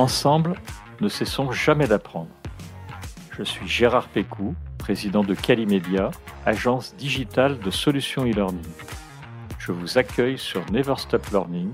Ensemble, 0.00 0.54
ne 1.02 1.10
cessons 1.10 1.52
jamais 1.52 1.86
d'apprendre. 1.86 2.30
Je 3.36 3.42
suis 3.42 3.68
Gérard 3.68 4.08
Pécou, 4.08 4.54
président 4.78 5.22
de 5.22 5.34
Calimedia, 5.34 6.10
agence 6.46 6.96
digitale 6.96 7.58
de 7.58 7.70
solutions 7.70 8.24
e-learning. 8.24 8.64
Je 9.58 9.72
vous 9.72 9.98
accueille 9.98 10.38
sur 10.38 10.64
Never 10.72 10.94
Stop 10.96 11.26
Learning, 11.32 11.68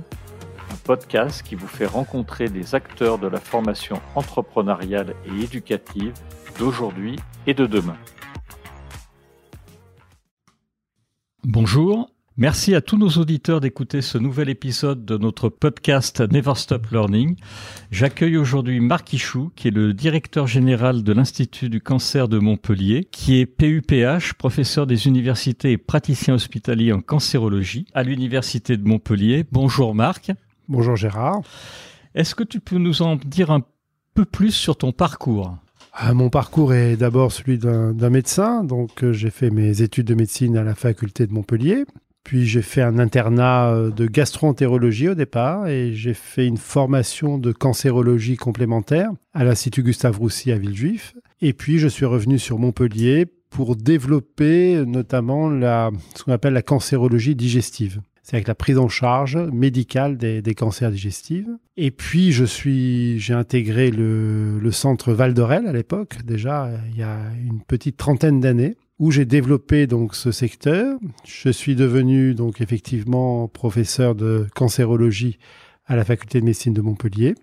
un 0.72 0.76
podcast 0.82 1.44
qui 1.44 1.54
vous 1.54 1.68
fait 1.68 1.86
rencontrer 1.86 2.48
des 2.48 2.74
acteurs 2.74 3.18
de 3.18 3.28
la 3.28 3.38
formation 3.38 4.00
entrepreneuriale 4.16 5.14
et 5.26 5.44
éducative 5.44 6.12
d'aujourd'hui 6.58 7.20
et 7.46 7.54
de 7.54 7.66
demain. 7.66 7.96
Bonjour, 11.44 12.10
Merci 12.38 12.74
à 12.74 12.82
tous 12.82 12.98
nos 12.98 13.08
auditeurs 13.08 13.62
d'écouter 13.62 14.02
ce 14.02 14.18
nouvel 14.18 14.50
épisode 14.50 15.06
de 15.06 15.16
notre 15.16 15.48
podcast 15.48 16.20
Never 16.20 16.52
Stop 16.56 16.88
Learning. 16.92 17.34
J'accueille 17.90 18.36
aujourd'hui 18.36 18.78
Marc 18.80 19.10
Ichou, 19.14 19.50
qui 19.56 19.68
est 19.68 19.70
le 19.70 19.94
directeur 19.94 20.46
général 20.46 21.02
de 21.02 21.12
l'Institut 21.14 21.70
du 21.70 21.80
cancer 21.80 22.28
de 22.28 22.38
Montpellier, 22.38 23.08
qui 23.10 23.40
est 23.40 23.46
PUPH, 23.46 24.34
professeur 24.34 24.86
des 24.86 25.06
universités 25.06 25.72
et 25.72 25.78
praticien 25.78 26.34
hospitalier 26.34 26.92
en 26.92 27.00
cancérologie 27.00 27.86
à 27.94 28.02
l'Université 28.02 28.76
de 28.76 28.86
Montpellier. 28.86 29.46
Bonjour 29.50 29.94
Marc. 29.94 30.30
Bonjour 30.68 30.94
Gérard. 30.94 31.40
Est-ce 32.14 32.34
que 32.34 32.44
tu 32.44 32.60
peux 32.60 32.76
nous 32.76 33.00
en 33.00 33.16
dire 33.16 33.50
un 33.50 33.62
peu 34.12 34.26
plus 34.26 34.52
sur 34.52 34.76
ton 34.76 34.92
parcours? 34.92 35.56
Ah, 35.94 36.12
mon 36.12 36.28
parcours 36.28 36.74
est 36.74 36.98
d'abord 36.98 37.32
celui 37.32 37.56
d'un 37.56 38.10
médecin, 38.10 38.62
donc 38.62 39.02
euh, 39.02 39.14
j'ai 39.14 39.30
fait 39.30 39.48
mes 39.48 39.80
études 39.80 40.08
de 40.08 40.14
médecine 40.14 40.58
à 40.58 40.62
la 40.62 40.74
faculté 40.74 41.26
de 41.26 41.32
Montpellier. 41.32 41.86
Puis 42.26 42.44
j'ai 42.44 42.60
fait 42.60 42.82
un 42.82 42.98
internat 42.98 43.70
euh, 43.70 43.90
de 43.92 44.08
gastroentérologie 44.08 45.10
au 45.10 45.14
départ 45.14 45.68
et 45.68 45.92
j'ai 45.94 46.12
fait 46.12 46.44
une 46.44 46.56
formation 46.56 47.38
de 47.38 47.52
cancérologie 47.52 48.34
complémentaire 48.34 49.12
à 49.32 49.44
l'Institut 49.44 49.84
Gustave 49.84 50.18
Roussy 50.18 50.50
à 50.50 50.58
Villejuif. 50.58 51.14
Et 51.40 51.52
puis 51.52 51.78
je 51.78 51.86
suis 51.86 52.04
revenu 52.04 52.40
sur 52.40 52.58
Montpellier 52.58 53.26
pour 53.48 53.76
développer 53.76 54.82
notamment 54.84 55.48
ce 56.16 56.24
qu'on 56.24 56.32
appelle 56.32 56.54
la 56.54 56.62
cancérologie 56.62 57.36
digestive. 57.36 58.00
C'est 58.24 58.34
avec 58.34 58.48
la 58.48 58.56
prise 58.56 58.78
en 58.78 58.88
charge 58.88 59.36
médicale 59.52 60.16
des, 60.16 60.54
cancers 60.56 60.90
digestifs. 60.90 61.46
Et 61.76 61.92
puis 61.92 62.32
je 62.32 62.44
suis, 62.44 63.20
j'ai 63.20 63.34
intégré 63.34 63.92
le, 63.92 64.58
le 64.58 64.72
centre 64.72 65.12
Val 65.12 65.32
d'Orel 65.32 65.68
à 65.68 65.72
l'époque, 65.72 66.16
déjà 66.24 66.72
il 66.90 66.98
y 66.98 67.04
a 67.04 67.20
une 67.40 67.60
petite 67.62 67.96
trentaine 67.96 68.40
d'années 68.40 68.76
où 68.98 69.10
j'ai 69.10 69.24
développé 69.24 69.86
donc 69.86 70.14
ce 70.14 70.30
secteur. 70.30 70.98
Je 71.24 71.50
suis 71.50 71.76
devenu 71.76 72.34
donc 72.34 72.60
effectivement 72.60 73.48
professeur 73.48 74.14
de 74.14 74.46
cancérologie 74.54 75.38
à 75.86 75.96
la 75.96 76.04
faculté 76.04 76.40
de 76.40 76.44
médecine 76.44 76.72
de 76.72 76.80
Montpellier. 76.80 77.34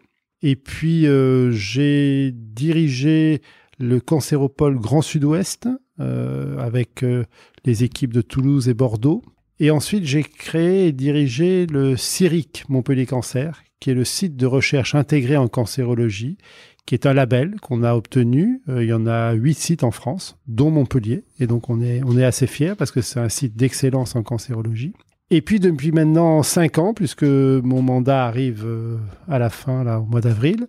Et 0.41 0.55
puis 0.55 1.07
euh, 1.07 1.51
j'ai 1.51 2.31
dirigé 2.33 3.41
le 3.79 3.99
cancéropole 3.99 4.77
Grand 4.77 5.01
Sud-Ouest 5.01 5.67
euh, 5.99 6.57
avec 6.57 7.03
euh, 7.03 7.23
les 7.65 7.83
équipes 7.83 8.13
de 8.13 8.21
Toulouse 8.21 8.67
et 8.67 8.73
Bordeaux. 8.73 9.23
Et 9.59 9.71
ensuite 9.71 10.05
j'ai 10.05 10.23
créé 10.23 10.87
et 10.87 10.91
dirigé 10.91 11.67
le 11.67 11.95
CIRIC 11.95 12.65
Montpellier 12.67 13.05
Cancer, 13.05 13.63
qui 13.79 13.91
est 13.91 13.93
le 13.93 14.03
site 14.03 14.35
de 14.35 14.45
recherche 14.45 14.95
intégré 14.95 15.37
en 15.37 15.47
cancérologie 15.47 16.37
qui 16.85 16.95
est 16.95 17.05
un 17.05 17.13
label 17.13 17.59
qu'on 17.61 17.83
a 17.83 17.93
obtenu. 17.93 18.61
Euh, 18.69 18.83
il 18.83 18.89
y 18.89 18.93
en 18.93 19.07
a 19.07 19.33
huit 19.33 19.57
sites 19.57 19.83
en 19.83 19.91
France, 19.91 20.37
dont 20.47 20.71
Montpellier. 20.71 21.23
Et 21.39 21.47
donc, 21.47 21.69
on 21.69 21.81
est, 21.81 22.01
on 22.05 22.17
est 22.17 22.25
assez 22.25 22.47
fiers 22.47 22.75
parce 22.75 22.91
que 22.91 23.01
c'est 23.01 23.19
un 23.19 23.29
site 23.29 23.55
d'excellence 23.55 24.15
en 24.15 24.23
cancérologie. 24.23 24.93
Et 25.29 25.41
puis, 25.41 25.59
depuis 25.59 25.91
maintenant 25.91 26.43
cinq 26.43 26.77
ans, 26.77 26.93
puisque 26.93 27.23
mon 27.23 27.81
mandat 27.81 28.25
arrive 28.25 28.63
euh, 28.65 28.97
à 29.27 29.39
la 29.39 29.49
fin, 29.49 29.83
là, 29.83 29.99
au 29.99 30.05
mois 30.05 30.21
d'avril, 30.21 30.67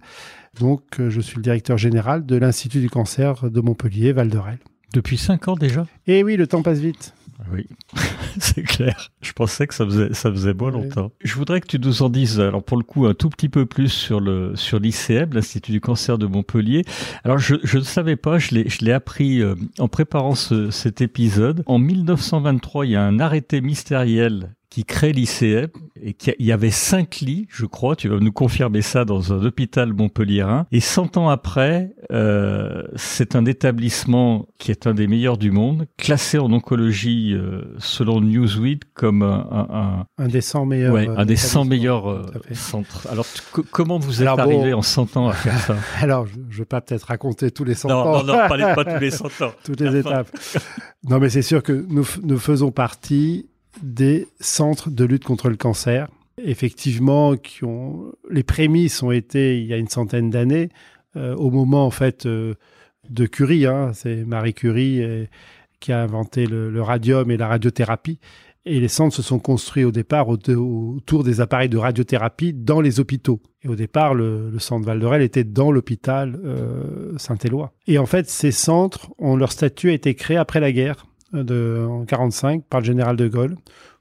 donc 0.59 1.01
euh, 1.01 1.11
je 1.11 1.21
suis 1.21 1.37
le 1.37 1.43
directeur 1.43 1.77
général 1.77 2.25
de 2.25 2.37
l'Institut 2.37 2.81
du 2.81 2.89
cancer 2.89 3.51
de 3.51 3.61
Montpellier, 3.61 4.13
Val 4.13 4.29
d'Orel. 4.29 4.59
Depuis 4.93 5.19
cinq 5.19 5.49
ans 5.49 5.57
déjà? 5.57 5.87
Eh 6.07 6.23
oui, 6.23 6.37
le 6.37 6.47
temps 6.47 6.63
passe 6.63 6.79
vite. 6.79 7.15
Oui, 7.53 7.67
c'est 8.39 8.63
clair. 8.63 9.11
Je 9.21 9.33
pensais 9.33 9.67
que 9.67 9.75
ça 9.75 9.85
faisait, 9.85 10.15
ça 10.15 10.31
faisait 10.31 10.55
moins 10.55 10.71
longtemps. 10.71 11.11
Je 11.23 11.35
voudrais 11.35 11.61
que 11.61 11.67
tu 11.67 11.79
nous 11.79 12.03
en 12.03 12.09
dises, 12.09 12.41
alors 12.41 12.63
pour 12.63 12.77
le 12.77 12.85
coup, 12.85 13.07
un 13.07 13.15
tout 13.15 13.29
petit 13.29 13.49
peu 13.49 13.67
plus 13.67 13.89
sur 13.89 14.21
le 14.21 14.57
sur 14.57 14.79
l'ICM, 14.79 15.33
l'Institut 15.33 15.73
du 15.73 15.81
cancer 15.81 16.19
de 16.19 16.27
Montpellier. 16.27 16.85
Alors 17.25 17.39
je, 17.39 17.57
je 17.63 17.79
ne 17.79 17.83
savais 17.83 18.17
pas, 18.17 18.39
je 18.39 18.55
l'ai, 18.55 18.69
je 18.69 18.85
l'ai 18.85 18.93
appris 18.93 19.41
euh, 19.41 19.55
en 19.79 19.89
préparant 19.89 20.35
ce, 20.35 20.71
cet 20.71 21.01
épisode. 21.01 21.63
En 21.67 21.79
1923, 21.79 22.87
il 22.87 22.93
y 22.93 22.97
a 22.97 23.03
un 23.03 23.19
arrêté 23.19 23.61
mystériel 23.61 24.55
qui 24.75 24.85
crée 24.85 25.13
l'ICM 25.13 25.69
et 26.03 26.15
qu'il 26.15 26.35
y 26.41 26.51
avait 26.51 26.73
cinq 26.73 27.21
lits, 27.21 27.47
je 27.49 27.65
crois, 27.65 27.95
tu 27.95 28.09
vas 28.09 28.19
nous 28.19 28.33
confirmer 28.33 28.83
ça 28.83 29.05
dans 29.05 29.33
un 29.33 29.45
hôpital 29.45 29.93
montpelliérain. 29.93 30.67
Et 30.73 30.81
100 30.81 31.17
ans 31.17 31.29
après, 31.29 31.95
euh, 32.11 32.83
c'est 32.97 33.37
un 33.37 33.45
établissement 33.45 34.49
qui 34.59 34.73
est 34.73 34.89
un 34.89 34.95
des 34.95 35.07
meilleurs 35.07 35.39
du 35.39 35.53
monde, 35.53 35.87
classé 35.97 36.39
en 36.39 36.51
oncologie 36.51 37.35
euh, 37.35 37.63
selon 37.79 38.21
Newsweek 38.21 38.93
comme 38.95 39.23
un, 39.23 39.47
un, 39.49 40.07
un, 40.19 40.27
des 40.27 40.41
100 40.41 40.67
meilleurs, 40.67 40.93
ouais, 40.93 41.07
un 41.07 41.25
des 41.25 41.37
100 41.37 41.67
meilleurs 41.67 42.11
euh, 42.11 42.27
centres. 42.51 43.07
Alors 43.09 43.27
comment 43.71 44.01
vous 44.01 44.23
êtes 44.23 44.29
arrivé 44.29 44.75
en 44.75 44.83
100 44.83 45.17
ans 45.17 45.29
à 45.29 45.35
faire 45.35 45.57
ça 45.61 45.77
Alors 46.01 46.27
je, 46.27 46.37
ne 46.37 46.53
vais 46.53 46.65
pas 46.65 46.81
peut-être 46.81 47.05
raconter 47.05 47.53
tous 47.53 47.63
les 47.63 47.75
100 47.75 47.89
non, 47.91 47.95
ans. 47.95 48.25
Non, 48.25 48.25
non, 48.25 48.49
pas, 48.49 48.75
pas 48.75 48.85
tous 48.85 49.01
les 49.01 49.11
100 49.13 49.27
ans. 49.41 49.53
Toutes 49.63 49.81
les 49.81 50.01
étapes. 50.01 50.37
non, 51.09 51.21
mais 51.21 51.31
c'est 51.31 51.43
sûr 51.43 51.63
que 51.63 51.87
nous, 51.89 52.05
nous 52.25 52.39
faisons 52.39 52.73
partie 52.73 53.47
des 53.83 54.29
centres 54.41 54.91
de 54.91 55.05
lutte 55.05 55.25
contre 55.25 55.49
le 55.49 55.57
cancer. 55.57 56.09
Effectivement, 56.43 57.37
qui 57.37 57.65
ont, 57.65 58.13
les 58.31 58.43
prémices 58.43 59.03
ont 59.03 59.11
été 59.11 59.61
il 59.61 59.67
y 59.67 59.73
a 59.73 59.77
une 59.77 59.89
centaine 59.89 60.31
d'années, 60.31 60.69
euh, 61.17 61.35
au 61.37 61.51
moment 61.51 61.87
en 61.87 61.91
fait 61.91 62.27
euh, 62.27 62.55
de 63.09 63.27
Curie. 63.27 63.67
Hein. 63.67 63.93
c'est 63.95 64.25
Marie 64.25 64.55
Curie 64.55 65.03
euh, 65.03 65.27
qui 65.79 65.93
a 65.93 66.03
inventé 66.03 66.47
le, 66.47 66.83
radium 66.83 67.31
et 67.31 67.37
la 67.37 67.47
radiothérapie. 67.47 68.19
Et 68.67 68.81
les 68.81 68.89
centres 68.89 69.15
se 69.15 69.23
sont 69.23 69.39
construits 69.39 69.85
au 69.85 69.91
départ 69.91 70.27
autour 70.31 71.23
des 71.23 71.43
appareils 71.43 71.69
de 71.69 71.77
radiothérapie 71.77 72.55
dans 72.55 72.81
les 72.81 72.99
hôpitaux. 72.99 73.43
Et 73.63 73.69
au 73.69 73.77
départ, 73.77 74.15
le, 74.15 74.59
centre 74.59 74.87
Val 74.87 75.21
était 75.21 75.45
dans 75.45 75.71
l'hôpital 75.71 76.41
Saint-Éloi. 77.19 77.75
Et 77.87 77.99
en 77.99 78.07
fait, 78.07 78.31
ces 78.31 78.53
centres, 78.53 79.11
ont, 79.19 79.37
leur 79.37 79.53
statut 79.53 79.91
a 79.91 79.93
été 79.93 80.15
créé 80.15 80.39
après 80.39 80.61
la 80.61 80.73
guerre 80.73 81.05
de, 81.35 81.87
en 81.89 82.05
45 82.05 82.65
par 82.65 82.81
le 82.81 82.87
général 82.87 83.17
de 83.17 83.29
Gaulle 83.29 83.57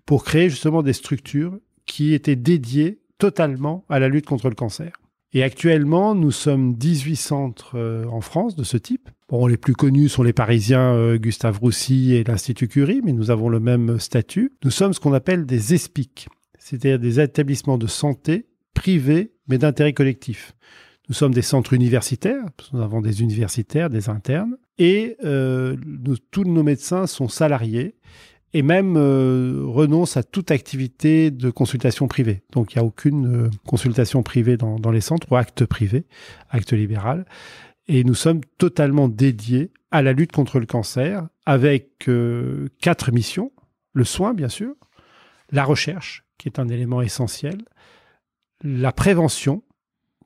pour 0.06 0.24
créer 0.24 0.50
justement 0.50 0.84
des 0.84 0.94
structures 0.94 1.58
qui 1.86 2.14
étaient 2.14 2.36
dédiées 2.36 3.00
totalement 3.18 3.86
à 3.90 4.00
la 4.00 4.10
lutte 4.10 4.26
contre 4.26 4.50
le 4.50 4.56
cancer. 4.56 4.92
Et 5.36 5.42
actuellement, 5.42 6.14
nous 6.14 6.32
sommes 6.32 6.76
18 6.76 7.16
centres 7.16 7.72
euh, 7.76 8.06
en 8.06 8.22
France 8.22 8.56
de 8.56 8.64
ce 8.64 8.78
type. 8.78 9.10
Bon, 9.30 9.48
les 9.48 9.58
plus 9.58 9.74
connus 9.74 10.10
sont 10.10 10.22
les 10.22 10.34
Parisiens 10.34 10.94
euh, 10.94 11.18
Gustave 11.18 11.58
Roussy 11.58 12.14
et 12.14 12.24
l'Institut 12.24 12.68
Curie, 12.68 13.02
mais 13.04 13.14
nous 13.14 13.32
avons 13.32 13.50
le 13.50 13.60
même 13.60 14.00
statut. 14.00 14.54
Nous 14.64 14.70
sommes 14.70 14.94
ce 14.94 15.00
qu'on 15.00 15.14
appelle 15.14 15.48
des 15.48 15.74
ESPIC, 15.74 16.28
c'est-à-dire 16.60 17.00
des 17.00 17.20
établissements 17.20 17.80
de 17.80 17.88
santé 17.88 18.46
privés, 18.76 19.32
mais 19.48 19.58
d'intérêt 19.58 19.94
collectif. 19.94 20.54
Nous 21.10 21.16
sommes 21.16 21.34
des 21.34 21.42
centres 21.42 21.74
universitaires, 21.74 22.46
nous 22.72 22.82
avons 22.82 23.02
des 23.02 23.22
universitaires, 23.22 23.90
des 23.90 24.10
internes, 24.10 24.58
et 24.78 25.18
euh, 25.24 25.76
tous 26.32 26.46
nos 26.46 26.64
médecins 26.64 27.08
sont 27.08 27.28
salariés 27.28 27.96
et 28.54 28.62
même 28.62 28.96
euh, 28.98 29.64
renoncent 29.66 30.16
à 30.16 30.24
toute 30.24 30.52
activité 30.52 31.32
de 31.32 31.50
consultation 31.50 32.08
privée. 32.08 32.44
Donc 32.52 32.74
il 32.74 32.78
n'y 32.78 32.84
a 32.84 32.86
aucune 32.86 33.46
euh, 33.46 33.50
consultation 33.66 34.24
privée 34.24 34.58
dans, 34.58 34.80
dans, 34.80 34.92
les 34.92 35.02
centres 35.02 35.32
ou 35.32 35.36
acte 35.36 35.66
privé, 35.66 36.06
acte 36.50 36.72
libéral. 36.72 37.26
Et 37.88 38.04
nous 38.04 38.16
sommes 38.16 38.42
totalement 38.58 39.10
dédiés 39.10 39.72
à 39.92 40.02
la 40.02 40.14
lutte 40.14 40.32
contre 40.32 40.60
le 40.60 40.66
cancer 40.66 41.28
avec 41.46 42.10
quatre 42.80 43.12
missions. 43.12 43.52
Le 43.92 44.06
soin, 44.06 44.34
bien 44.34 44.48
sûr, 44.48 44.74
la 45.52 45.66
recherche, 45.66 46.24
qui 46.38 46.48
est 46.48 46.60
un 46.60 46.70
élément 46.70 47.02
essentiel, 47.02 47.58
la 48.64 48.94
prévention, 48.94 49.64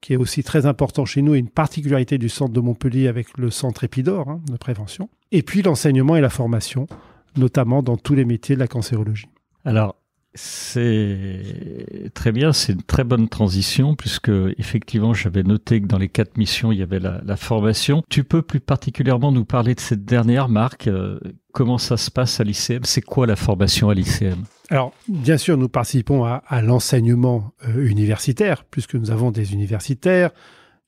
qui 0.02 0.14
est 0.14 0.18
aussi 0.18 0.44
très 0.44 0.66
important 0.66 1.06
chez 1.06 1.22
nous 1.22 1.36
et 1.36 1.40
une 1.40 1.50
particularité 1.50 2.18
du 2.18 2.30
centre 2.30 2.54
de 2.54 2.60
Montpellier 2.60 3.08
avec 3.08 3.38
le 3.38 3.50
centre 3.50 3.84
Épidore 3.84 4.30
hein, 4.30 4.42
de 4.50 4.58
prévention. 4.58 5.10
Et 5.32 5.42
puis 5.42 5.62
l'enseignement 5.62 6.16
et 6.16 6.22
la 6.22 6.30
formation, 6.30 6.88
notamment 7.36 7.84
dans 7.84 7.98
tous 7.98 8.16
les 8.16 8.26
métiers 8.26 8.56
de 8.56 8.60
la 8.60 8.68
cancérologie. 8.68 9.28
Alors, 9.66 9.96
c'est 10.38 12.12
très 12.14 12.32
bien, 12.32 12.54
c'est 12.54 12.74
une 12.74 12.84
très 12.84 13.04
bonne 13.04 13.28
transition 13.28 13.96
puisque 13.96 14.32
effectivement 14.58 15.14
j'avais 15.14 15.44
noté 15.44 15.82
que 15.82 15.88
dans 15.88 15.98
les 15.98 16.10
quatre 16.10 16.38
missions 16.38 16.72
il 16.72 16.78
y 16.78 16.84
avait 16.84 17.00
la, 17.00 17.36
formation. 17.36 18.04
Tu 18.10 18.24
peux 18.24 18.42
plus 18.42 18.60
particulièrement 18.60 19.32
nous 19.32 19.46
parler 19.46 19.76
de 19.76 19.80
cette 19.80 20.06
dernière 20.06 20.48
marque 20.48 20.88
euh, 20.88 21.20
Comment 21.54 21.80
ça 21.80 21.98
se 21.98 22.12
passe 22.12 22.40
à 22.40 22.44
l'ICM 22.44 22.84
C'est 22.84 23.02
quoi 23.02 23.26
la 23.26 23.36
formation 23.36 23.90
à 23.90 23.96
l'ICM 23.96 24.44
Alors 24.70 24.94
bien 25.08 25.38
sûr 25.38 25.58
nous 25.58 25.70
participons 25.70 26.24
à, 26.24 26.62
l'enseignement 26.62 27.52
euh, 27.68 27.88
universitaire 27.88 28.64
puisque 28.64 28.94
nous 28.94 29.10
avons 29.10 29.32
des 29.32 29.54
universitaires. 29.54 30.30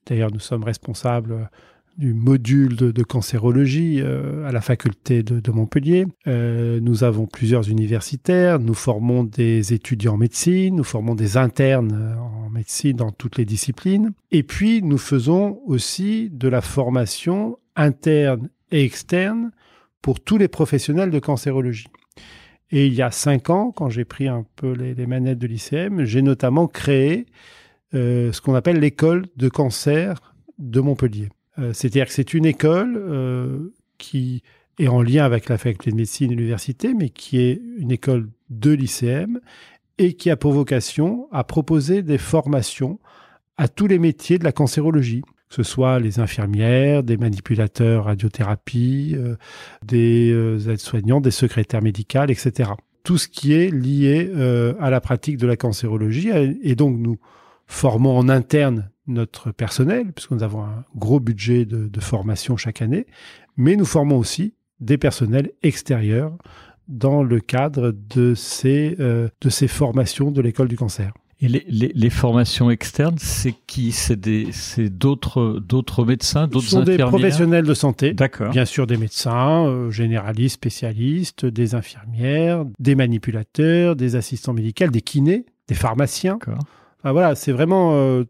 D'ailleurs 0.05 0.31
nous 0.31 0.39
sommes 0.39 0.63
responsables 0.63 1.49
du 1.99 2.13
module 2.13 2.77
de, 2.77 3.03
cancérologie 3.03 3.99
euh, 4.01 4.47
à 4.47 4.53
la 4.53 4.61
faculté 4.61 5.21
de, 5.21 5.51
Montpellier. 5.51 6.05
Euh, 6.27 6.79
nous 6.81 7.03
avons 7.03 7.27
plusieurs 7.27 7.69
universitaires, 7.69 8.57
nous 8.57 8.73
formons 8.73 9.25
des 9.25 9.73
étudiants 9.73 10.13
en 10.13 10.17
médecine, 10.17 10.77
nous 10.77 10.85
formons 10.85 11.13
des 11.13 11.35
internes 11.35 12.17
en 12.17 12.49
médecine 12.49 12.95
dans 12.95 13.11
toutes 13.11 13.37
les 13.37 13.43
disciplines. 13.43 14.13
Et 14.31 14.43
puis, 14.43 14.81
nous 14.81 14.97
faisons 14.97 15.59
aussi 15.65 16.29
de 16.31 16.47
la 16.47 16.61
formation 16.61 17.59
interne 17.75 18.49
et 18.71 18.85
externe 18.85 19.51
pour 20.01 20.21
tous 20.21 20.37
les 20.37 20.47
professionnels 20.47 21.11
de 21.11 21.19
cancérologie. 21.19 21.89
Et 22.71 22.87
il 22.87 22.93
y 22.93 23.01
a 23.01 23.11
cinq 23.11 23.49
ans, 23.49 23.71
quand 23.71 23.89
j'ai 23.89 24.05
pris 24.05 24.29
un 24.29 24.45
peu 24.55 24.71
les, 24.71 25.05
manettes 25.05 25.39
de 25.39 25.47
l'ICM, 25.47 26.05
j'ai 26.05 26.21
notamment 26.21 26.67
créé 26.67 27.25
euh, 27.93 28.31
ce 28.31 28.39
qu'on 28.39 28.55
appelle 28.55 28.79
l'école 28.79 29.25
de 29.35 29.49
cancer 29.49 30.33
de 30.59 30.79
Montpellier. 30.79 31.29
Euh, 31.59 31.73
c'est-à-dire 31.73 32.07
que 32.07 32.13
c'est 32.13 32.33
une 32.33 32.45
école 32.45 32.95
euh, 32.97 33.73
qui 33.97 34.43
est 34.77 34.87
en 34.87 35.01
lien 35.01 35.25
avec 35.25 35.49
la 35.49 35.57
faculté 35.57 35.91
de 35.91 35.95
médecine 35.95 36.31
et 36.31 36.35
l'université, 36.35 36.93
mais 36.93 37.09
qui 37.09 37.39
est 37.39 37.61
une 37.77 37.91
école 37.91 38.29
de 38.49 38.71
l'ICM 38.71 39.39
et 39.97 40.13
qui 40.13 40.29
a 40.29 40.37
pour 40.37 40.53
vocation 40.53 41.27
à 41.31 41.43
proposer 41.43 42.01
des 42.01 42.17
formations 42.17 42.99
à 43.57 43.67
tous 43.67 43.87
les 43.87 43.99
métiers 43.99 44.39
de 44.39 44.43
la 44.43 44.51
cancérologie 44.51 45.21
que 45.49 45.55
ce 45.55 45.63
soit 45.63 45.99
les 45.99 46.19
infirmières, 46.19 47.01
des 47.01 47.17
manipulateurs 47.17 48.05
radiothérapie, 48.05 49.15
euh, 49.17 49.35
des 49.83 50.29
aides-soignants, 50.69 51.21
des 51.21 51.31
secrétaires 51.31 51.81
médicales, 51.81 52.29
etc. 52.29 52.69
Tout 53.01 53.17
ce 53.17 53.27
qui 53.27 53.53
est 53.53 53.71
lié 53.71 54.31
à 54.79 54.91
la 54.91 55.01
pratique 55.01 55.37
de 55.37 55.47
la 55.47 55.55
cancérologie. 55.55 56.29
Et 56.61 56.75
donc, 56.75 56.99
nous 56.99 57.17
formons 57.65 58.15
en 58.15 58.29
interne 58.29 58.91
notre 59.09 59.51
personnel, 59.51 60.11
puisque 60.13 60.31
nous 60.31 60.43
avons 60.43 60.63
un 60.63 60.85
gros 60.95 61.19
budget 61.19 61.65
de, 61.65 61.87
de 61.87 61.99
formation 61.99 62.57
chaque 62.57 62.81
année, 62.81 63.05
mais 63.57 63.75
nous 63.75 63.85
formons 63.85 64.17
aussi 64.17 64.53
des 64.79 64.97
personnels 64.97 65.51
extérieurs 65.63 66.37
dans 66.87 67.21
le 67.21 67.39
cadre 67.39 67.91
de 67.91 68.33
ces, 68.33 68.95
de 68.97 69.49
ces 69.49 69.67
formations 69.67 70.31
de 70.31 70.41
l'école 70.41 70.69
du 70.69 70.77
cancer. 70.77 71.11
Et 71.41 71.47
les, 71.47 71.65
les, 71.69 71.91
les, 71.95 72.09
formations 72.09 72.69
externes, 72.69 73.15
c'est 73.17 73.53
qui? 73.65 73.93
C'est 73.93 74.19
d'autres 74.89 75.61
d'autres 75.65 76.03
médecins, 76.03 76.47
d'autres 76.47 76.65
Ce 76.65 76.71
sont 76.71 76.83
des 76.83 76.97
professionnels 76.97 77.65
de 77.65 77.73
santé. 77.73 78.13
D'accord. 78.13 78.51
Bien 78.51 78.65
sûr, 78.65 78.85
des 78.87 78.97
médecins, 78.97 79.65
euh, 79.65 79.89
généralistes, 79.89 80.55
spécialistes, 80.55 81.45
des 81.45 81.75
infirmières, 81.75 82.65
des 82.77 82.93
manipulateurs, 82.93 83.95
des 83.95 84.17
assistants 84.17 84.51
médicaux, 84.51 84.87
des 84.87 85.01
kinés, 85.01 85.45
des 85.69 85.75
pharmaciens. 85.75 86.39
Enfin, 86.45 87.13
voilà, 87.13 87.35
c'est 87.35 87.53
vraiment 87.53 87.93
euh, 87.93 88.25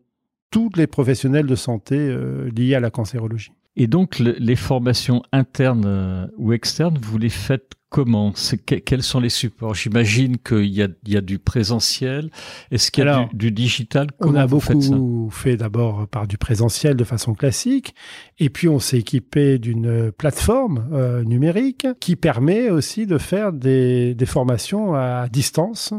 tous 0.52 0.70
les 0.76 0.88
professionnels 0.88 1.46
de 1.46 1.56
santé 1.56 1.96
euh, 1.98 2.50
liés 2.56 2.76
à 2.76 2.80
la 2.80 2.92
cancérologie. 2.92 3.52
Et 3.76 3.88
donc, 3.88 4.20
les 4.20 4.56
formations 4.58 5.22
internes 5.32 6.30
ou 6.38 6.52
externes, 6.52 6.98
vous 7.02 7.18
les 7.18 7.30
faites 7.30 7.76
comment? 7.90 8.34
Quels 8.66 9.04
sont 9.04 9.20
les 9.20 9.30
supports? 9.30 9.74
J'imagine 9.74 10.38
qu'il 10.38 10.68
y 10.68 10.82
a, 10.82 11.22
du 11.22 11.40
présentiel. 11.40 12.30
Est-ce 12.72 12.92
qu'il 12.92 13.06
y 13.06 13.08
a 13.08 13.30
du, 13.34 13.52
digital? 13.52 14.08
On 14.20 14.36
a 14.36 14.48
beaucoup 14.48 15.30
fait 15.32 15.58
d'abord 15.58 16.08
par 16.08 16.28
du 16.28 16.38
présentiel 16.38 16.96
de 16.96 17.04
façon 17.04 17.34
classique, 17.34 17.94
et 18.38 18.50
puis 18.50 18.68
on 18.70 18.80
s'est 18.80 19.00
équipé 19.00 19.60
d'une 19.60 20.12
plateforme 20.12 20.88
euh, 20.94 21.24
numérique 21.24 21.88
qui 22.00 22.16
permet 22.16 22.70
aussi 22.70 23.06
de 23.06 23.18
faire 23.18 23.52
des, 23.52 24.16
formations 24.26 24.94
à 24.94 25.28
distance 25.28 25.94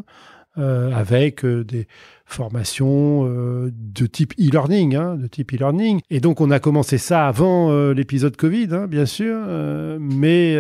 euh, 0.59 0.93
avec 0.93 1.45
euh, 1.45 1.65
des 1.65 1.87
formations 2.33 3.25
de 3.25 4.07
type 4.07 4.35
e-learning, 4.39 4.97
hein, 4.97 5.17
de 5.17 5.27
type 5.27 5.53
e-learning. 5.53 6.01
Et 6.11 6.21
donc 6.21 6.41
on 6.41 6.51
a 6.51 6.59
commencé 6.59 6.99
ça 6.99 7.27
avant 7.27 7.93
l'épisode 7.93 8.37
Covid, 8.37 8.69
hein, 8.73 8.87
bien 8.87 9.07
sûr, 9.07 9.37
mais 9.99 10.57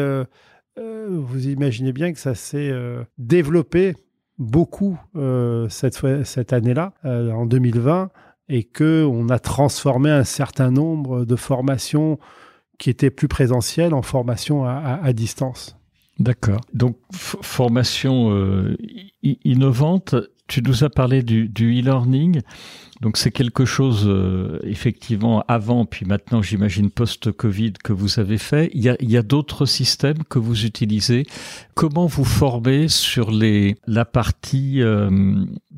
euh, 0.80 1.08
vous 1.10 1.48
imaginez 1.48 1.92
bien 1.92 2.12
que 2.12 2.18
ça 2.18 2.34
s'est 2.34 2.70
euh, 2.70 3.02
développé 3.18 3.94
beaucoup 4.38 4.98
euh, 5.16 5.68
cette, 5.68 6.52
année-là, 6.52 6.94
en 7.04 7.44
2020, 7.44 8.10
et 8.48 8.64
qu'on 8.64 9.28
a 9.28 9.38
transformé 9.38 10.10
un 10.10 10.24
certain 10.24 10.70
nombre 10.70 11.24
de 11.24 11.36
formations 11.36 12.18
qui 12.78 12.88
étaient 12.88 13.10
plus 13.10 13.28
présentielles 13.28 13.92
en 13.92 14.00
formation 14.00 14.64
à, 14.64 15.12
distance. 15.12 15.76
D'accord. 16.18 16.62
Donc, 16.72 16.96
formation 17.12 18.34
innovante. 19.22 20.14
Tu 20.50 20.62
nous 20.62 20.82
as 20.82 20.90
parlé 20.90 21.22
du 21.22 21.48
e-learning. 21.80 22.42
Donc 23.00 23.16
c'est 23.16 23.30
quelque 23.30 23.64
chose 23.64 24.04
euh, 24.06 24.58
effectivement 24.62 25.42
avant, 25.48 25.86
puis 25.86 26.04
maintenant 26.04 26.42
j'imagine 26.42 26.90
post-Covid 26.90 27.72
que 27.82 27.94
vous 27.94 28.20
avez 28.20 28.36
fait. 28.36 28.70
Il 28.74 28.82
y 28.82 28.90
a, 28.90 29.18
a 29.18 29.22
d'autres 29.22 29.64
systèmes 29.64 30.22
que 30.28 30.38
vous 30.38 30.66
utilisez. 30.66 31.24
Comment 31.74 32.04
vous 32.04 32.24
formez 32.24 32.88
sur 32.88 33.30
les 33.30 33.76
la 33.86 34.04
partie 34.04 34.82
euh, 34.82 35.08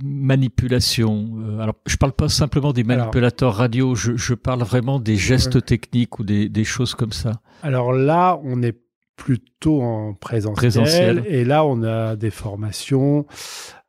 manipulation? 0.03 1.29
Euh, 1.39 1.61
Alors 1.61 1.77
je 1.87 1.97
parle 1.97 2.13
pas 2.13 2.29
simplement 2.29 2.73
des 2.73 2.83
manipulateurs 2.83 3.55
radio, 3.55 3.95
je, 3.95 4.17
je, 4.17 4.35
parle 4.35 4.63
vraiment 4.63 4.99
des 4.99 5.17
gestes 5.17 5.65
techniques 5.65 6.19
ou 6.19 6.25
des, 6.25 6.49
des 6.49 6.65
choses 6.65 6.97
comme 6.97 7.13
ça. 7.13 7.41
Alors 7.63 7.93
là, 7.93 8.41
on 8.43 8.65
est 8.65 8.77
plutôt 9.15 9.81
en 9.83 10.15
présentiel, 10.15 10.57
présentiel. 10.57 11.23
et 11.29 11.45
là 11.45 11.65
on 11.65 11.85
a 11.85 12.17
des 12.17 12.31
formations 12.31 13.27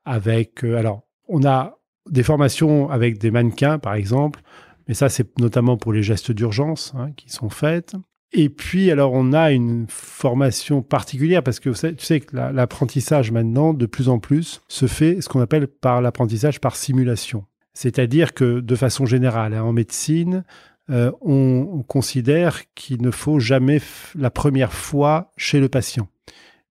avec 0.06 0.64
alors 0.64 1.04
on 1.28 1.46
a 1.46 1.78
des 2.10 2.24
formations 2.24 2.90
avec 2.90 3.18
des 3.18 3.32
mannequins, 3.32 3.80
par 3.80 3.94
exemple, 3.94 4.42
mais 4.88 4.94
ça, 4.94 5.10
c'est 5.10 5.40
notamment 5.40 5.78
pour 5.78 5.94
les 5.94 6.04
gestes 6.04 6.32
d'urgence 6.32 6.94
hein, 6.98 7.12
qui 7.16 7.30
sont 7.30 7.50
faites. 7.50 7.96
Et 8.34 8.50
puis, 8.50 8.90
alors, 8.92 9.14
on 9.14 9.32
a 9.32 9.52
une 9.52 9.86
formation 9.88 10.82
particulière 10.82 11.44
parce 11.44 11.60
que 11.60 11.70
tu 11.70 12.06
sais 12.06 12.20
que 12.20 12.36
l'apprentissage 12.36 13.32
maintenant, 13.32 13.74
de 13.74 13.86
plus 13.86 14.10
en 14.10 14.20
plus, 14.20 14.62
se 14.68 14.88
fait 14.88 15.22
ce 15.22 15.30
qu'on 15.30 15.40
appelle 15.40 15.68
par 15.68 16.02
l'apprentissage 16.02 16.60
par 16.60 16.76
simulation. 16.76 17.46
C'est-à-dire 17.74 18.34
que, 18.34 18.60
de 18.60 18.76
façon 18.76 19.06
générale, 19.06 19.54
hein, 19.54 19.64
en 19.64 19.72
médecine, 19.72 20.44
euh, 20.90 21.12
on, 21.22 21.84
considère 21.88 22.62
qu'il 22.74 23.02
ne 23.02 23.12
faut 23.12 23.40
jamais 23.40 23.80
la 24.16 24.32
première 24.32 24.74
fois 24.74 25.32
chez 25.38 25.60
le 25.60 25.70
patient. 25.70 26.08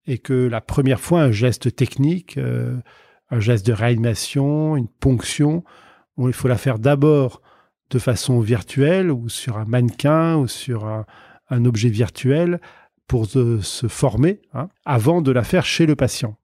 Et 0.06 0.18
que 0.18 0.48
la 0.48 0.60
première 0.60 1.00
fois, 1.00 1.22
un 1.22 1.32
geste 1.32 1.74
technique, 1.76 2.36
euh, 2.38 2.76
un 3.32 3.40
geste 3.40 3.66
de 3.66 3.72
réanimation, 3.72 4.76
une 4.76 4.88
ponction. 4.88 5.64
il 6.18 6.32
faut 6.32 6.48
la 6.48 6.58
faire 6.58 6.78
d'abord 6.78 7.42
de 7.90 7.98
façon 7.98 8.40
virtuelle 8.40 9.10
ou 9.10 9.28
sur 9.28 9.58
un 9.58 9.64
mannequin 9.64 10.36
ou 10.36 10.46
sur 10.46 10.86
un, 10.86 11.04
objet 11.64 11.90
virtuel 11.90 12.60
pour 13.06 13.26
se 13.26 13.86
former 13.88 14.40
hein, 14.54 14.68
avant 14.86 15.20
de 15.20 15.30
la 15.30 15.42
faire 15.42 15.66
chez 15.66 15.84
le 15.84 15.96
patient 15.96 16.36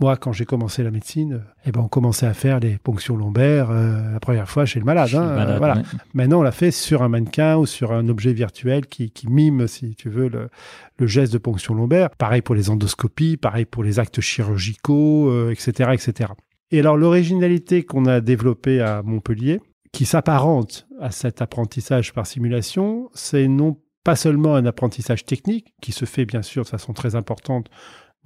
moi, 0.00 0.16
quand 0.16 0.32
j'ai 0.32 0.44
commencé 0.44 0.84
la 0.84 0.90
médecine, 0.90 1.42
eh 1.64 1.72
ben, 1.72 1.80
on 1.80 1.88
commençait 1.88 2.26
à 2.26 2.34
faire 2.34 2.60
les 2.60 2.78
ponctions 2.78 3.16
lombaires 3.16 3.70
euh, 3.70 4.12
la 4.12 4.20
première 4.20 4.48
fois 4.48 4.64
chez 4.64 4.78
le 4.78 4.84
malade. 4.84 5.12
Hein, 5.14 5.56
voilà. 5.58 5.82
Maintenant, 6.14 6.40
on 6.40 6.42
l'a 6.42 6.52
fait 6.52 6.70
sur 6.70 7.02
un 7.02 7.08
mannequin 7.08 7.56
ou 7.56 7.66
sur 7.66 7.92
un 7.92 8.08
objet 8.08 8.32
virtuel 8.32 8.86
qui, 8.86 9.10
mime, 9.28 9.66
si 9.66 9.96
tu 9.96 10.08
veux, 10.08 10.28
le, 10.28 11.06
geste 11.06 11.32
de 11.32 11.38
ponction 11.38 11.74
lombaire. 11.74 12.10
Pareil 12.10 12.42
pour 12.42 12.54
les 12.54 12.70
endoscopies, 12.70 13.36
pareil 13.36 13.64
pour 13.64 13.82
les 13.82 13.98
actes 13.98 14.20
chirurgicaux, 14.20 15.50
etc., 15.50 15.72
euh, 15.80 15.92
etc. 15.92 16.30
Et 16.70 16.80
alors, 16.80 16.96
l'originalité 16.96 17.82
qu'on 17.82 18.06
a 18.06 18.20
développée 18.20 18.80
à 18.80 19.02
Montpellier, 19.02 19.60
qui 19.92 20.04
s'apparente 20.04 20.86
à 21.00 21.10
cet 21.10 21.42
apprentissage 21.42 22.12
par 22.12 22.26
simulation, 22.26 23.08
c'est 23.14 23.48
non 23.48 23.78
pas 24.04 24.14
seulement 24.14 24.54
un 24.54 24.66
apprentissage 24.66 25.24
technique, 25.24 25.74
qui 25.82 25.90
se 25.90 26.04
fait 26.04 26.24
bien 26.24 26.42
sûr 26.42 26.62
de 26.62 26.68
façon 26.68 26.92
très 26.92 27.16
importante 27.16 27.68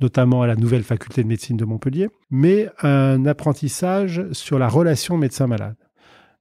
notamment 0.00 0.42
à 0.42 0.46
la 0.46 0.56
nouvelle 0.56 0.82
faculté 0.82 1.22
de 1.22 1.28
médecine 1.28 1.56
de 1.56 1.64
Montpellier, 1.64 2.08
mais 2.30 2.68
un 2.82 3.26
apprentissage 3.26 4.24
sur 4.32 4.58
la 4.58 4.68
relation 4.68 5.16
médecin-malade. 5.16 5.76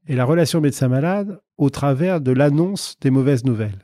Et 0.07 0.15
la 0.15 0.25
relation 0.25 0.61
médecin-malade 0.61 1.39
au 1.57 1.69
travers 1.69 2.21
de 2.21 2.31
l'annonce 2.31 2.95
des 3.01 3.11
mauvaises 3.11 3.45
nouvelles. 3.45 3.79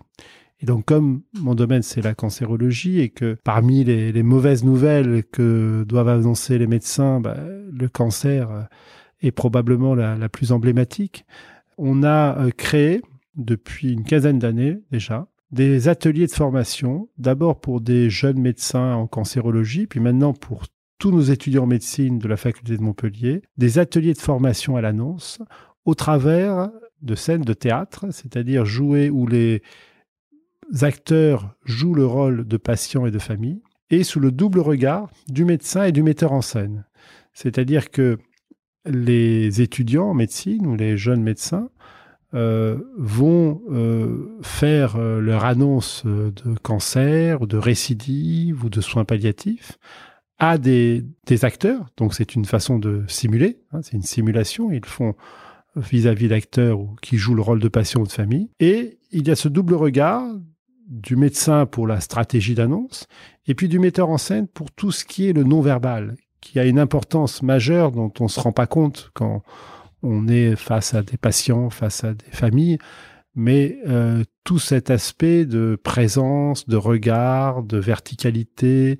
Et 0.62 0.65
donc, 0.65 0.86
comme 0.86 1.22
mon 1.34 1.53
domaine, 1.53 1.82
c'est 1.82 2.01
la 2.01 2.15
cancérologie, 2.15 3.00
et 3.00 3.10
que 3.10 3.38
parmi 3.44 3.84
les, 3.84 4.24
mauvaises 4.24 4.63
nouvelles 4.63 5.24
que 5.25 5.84
doivent 5.88 6.08
annoncer 6.10 6.58
les 6.58 6.67
médecins, 6.67 7.20
bah, 7.20 7.38
le 7.72 7.88
cancer 7.89 8.67
est 9.22 9.32
probablement 9.32 9.96
la, 9.96 10.29
plus 10.29 10.51
emblématique, 10.51 11.25
on 11.77 12.03
a 12.03 12.39
euh, 12.39 12.51
créé, 12.51 13.01
depuis 13.36 13.91
une 13.91 14.05
quinzaine 14.05 14.39
d'années 14.39 14.79
déjà, 14.91 15.27
des 15.56 15.88
ateliers 15.88 16.28
de 16.28 16.34
formation, 16.34 17.08
d'abord 17.18 17.62
pour 17.62 17.80
des 17.80 18.10
jeunes 18.10 18.42
médecins 18.42 18.94
en 18.94 19.08
cancérologie, 19.08 19.88
puis 19.88 20.02
maintenant 20.02 20.34
pour 20.34 20.66
tous 21.00 21.12
nos 21.12 21.22
étudiants 21.22 21.64
en 21.64 21.68
médecine 21.68 22.20
de 22.20 22.28
la 22.28 22.36
faculté 22.36 22.76
de 22.76 22.82
Montpellier, 22.82 23.42
des 23.58 23.80
ateliers 23.80 24.14
de 24.14 24.20
formation 24.20 24.76
à 24.76 24.82
l'annonce 24.82 25.40
au 25.86 25.96
travers 25.96 26.70
de 27.02 27.16
scènes 27.16 27.44
de 27.44 27.54
théâtre, 27.54 28.08
c'est-à-dire 28.12 28.66
jouer 28.66 29.10
où 29.10 29.28
les 29.28 29.62
acteurs 30.82 31.56
jouent 31.64 31.96
le 31.96 32.06
rôle 32.06 32.46
de 32.46 32.58
patients 32.58 33.06
et 33.06 33.12
de 33.12 33.20
famille, 33.20 33.62
et 33.90 34.04
sous 34.04 34.20
le 34.20 34.32
double 34.32 34.60
regard 34.60 35.10
du 35.30 35.46
médecin 35.46 35.86
et 35.86 35.94
du 35.94 36.04
metteur 36.04 36.34
en 36.34 36.42
scène. 36.42 36.84
C'est-à-dire 37.32 37.92
que 37.92 38.18
les 38.84 39.62
étudiants 39.62 40.10
en 40.10 40.14
médecine 40.14 40.68
ou 40.68 40.76
les 40.76 40.98
jeunes 40.98 41.24
médecins 41.24 41.70
vont 42.36 43.62
faire 44.42 44.98
leur 44.98 45.46
annonce 45.46 46.06
de 46.06 46.58
cancer, 46.62 47.48
de 47.48 47.58
récidive 47.58 48.63
ou 48.65 48.70
de 48.70 48.82
soins 48.82 49.06
palliatifs 49.06 49.77
à 50.38 50.58
des, 50.58 51.06
acteurs. 51.44 51.86
Donc 51.98 52.13
c'est 52.13 52.36
une 52.36 52.46
façon 52.46 52.80
de 52.80 53.04
simuler, 53.08 53.60
hein, 53.72 53.82
c'est 53.82 53.94
une 53.94 54.04
simulation. 54.04 54.72
Ils 54.72 54.86
font 54.86 55.15
vis-à-vis 55.75 56.30
d'acteurs 56.30 56.80
qui 57.01 57.18
jouent 57.18 57.36
le 57.36 57.42
rôle 57.42 57.60
de 57.60 57.68
patient 57.68 58.01
ou 58.01 58.08
de 58.08 58.12
famille. 58.12 58.50
Et 58.60 58.98
il 59.12 59.27
y 59.27 59.32
a 59.32 59.36
ce 59.36 59.48
double 59.48 59.74
regard 59.74 60.24
du 60.88 61.15
médecin 61.15 61.65
pour 61.65 61.88
la 61.88 62.00
stratégie 62.00 62.56
d'annonce 62.56 63.08
et 63.48 63.56
puis 63.56 63.68
du 63.68 63.80
metteur 63.80 64.10
en 64.10 64.18
scène 64.18 64.48
pour 64.48 64.72
tout 64.72 64.92
ce 64.92 65.04
qui 65.04 65.27
est 65.27 65.34
le 65.34 65.44
non-verbal, 65.44 66.15
qui 66.42 66.60
a 66.60 66.65
une 66.65 66.80
importance 66.80 67.42
majeure 67.42 67.92
dont 67.92 68.12
on 68.20 68.25
ne 68.25 68.30
se 68.30 68.39
rend 68.39 68.51
pas 68.51 68.68
compte 68.68 69.10
quand 69.13 69.42
on 70.04 70.28
est 70.28 70.56
face 70.56 70.94
à 70.94 71.02
des 71.02 71.18
patients, 71.18 71.70
face 71.70 72.04
à 72.04 72.14
des 72.14 72.32
familles. 72.32 72.78
Mais 73.36 73.80
euh, 73.86 74.24
tout 74.46 74.60
cet 74.60 74.90
aspect 74.90 75.46
de 75.46 75.78
présence, 75.82 76.68
de 76.68 76.78
regard, 76.78 77.64
de 77.64 77.78
verticalité, 77.78 78.98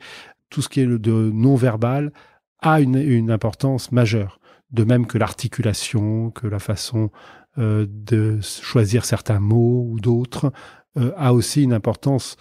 tout 0.50 0.62
ce 0.62 0.70
qui 0.70 0.82
est 0.82 0.86
de 0.88 1.32
non-verbal 1.34 2.12
a 2.60 2.82
une, 2.82 3.32
importance 3.32 3.92
majeure. 3.92 4.40
De 4.72 4.84
même 4.84 5.08
que 5.08 5.18
l'articulation, 5.18 6.32
que 6.32 6.48
la 6.48 6.60
façon 6.60 7.12
euh, 7.58 7.86
de 7.90 8.40
choisir 8.42 9.06
certains 9.06 9.40
mots 9.40 9.88
ou 9.90 10.00
d'autres, 10.00 10.52
euh, 10.98 11.14
a 11.16 11.34
aussi 11.34 11.64
une 11.64 11.74
importance 11.74 12.36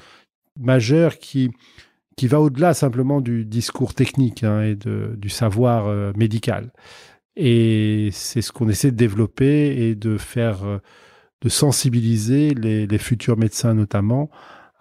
majeure 0.58 1.18
qui, 1.18 1.50
qui 2.16 2.26
va 2.26 2.40
au-delà 2.40 2.74
simplement 2.74 3.20
du 3.20 3.44
discours 3.44 3.94
technique 3.94 4.42
hein, 4.42 4.62
et 4.62 4.74
du 4.74 5.28
savoir 5.28 6.14
médical. 6.16 6.72
Et 7.36 8.10
c'est 8.12 8.42
ce 8.42 8.52
qu'on 8.52 8.68
essaie 8.68 8.90
de 8.90 8.96
développer 8.96 9.88
et 9.88 9.94
de 9.94 10.16
faire, 10.18 10.80
de 11.40 11.48
sensibiliser 11.48 12.54
les, 12.54 12.98
futurs 12.98 13.36
médecins 13.36 13.74
notamment 13.74 14.30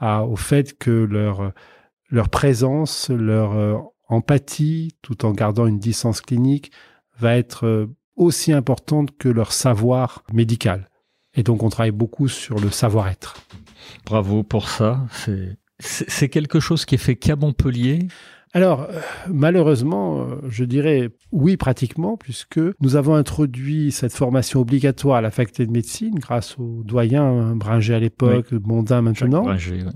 au 0.02 0.36
fait 0.36 0.78
que 0.78 0.92
leur 0.92 1.54
leur 2.14 2.30
présence, 2.30 3.10
leur 3.10 3.54
euh, 3.54 3.76
empathie, 4.08 4.96
tout 5.02 5.26
en 5.26 5.32
gardant 5.32 5.66
une 5.66 5.80
distance 5.80 6.22
clinique, 6.22 6.72
va 7.20 7.36
être 7.36 7.66
euh, 7.66 7.88
aussi 8.16 8.54
importante 8.54 9.18
que 9.18 9.28
leur 9.28 9.52
savoir 9.52 10.24
médical. 10.32 10.90
Et 11.34 11.42
donc 11.42 11.64
on 11.64 11.70
travaille 11.70 11.92
beaucoup 11.92 12.28
sur 12.28 12.60
le 12.60 12.70
savoir-être. 12.70 13.36
Bravo 14.06 14.44
pour 14.44 14.70
ça. 14.70 15.02
C'est 15.80 16.30
quelque 16.30 16.60
chose 16.60 16.86
qui 16.86 16.96
est 16.96 17.00
fait 17.00 17.16
qu'à 17.16 17.36
Montpellier? 17.36 18.08
Alors, 18.56 18.82
euh, 18.82 19.00
malheureusement, 19.28 20.22
euh, 20.22 20.36
je 20.48 20.64
dirais 20.64 21.10
oui 21.32 21.58
pratiquement, 21.58 22.18
puisque 22.18 22.60
nous 22.82 22.96
avons 22.96 23.16
introduit 23.16 23.92
cette 23.92 24.14
formation 24.14 24.60
obligatoire 24.60 25.18
à 25.18 25.22
la 25.22 25.32
faculté 25.32 25.66
de 25.66 25.72
médecine 25.72 26.20
grâce 26.20 26.60
aux 26.60 26.84
doyens 26.84 27.56
Bringer 27.56 27.96
à 27.96 28.00
l'époque, 28.00 28.50
oui. 28.52 28.60
Mondin 28.64 29.02
maintenant, 29.02 29.48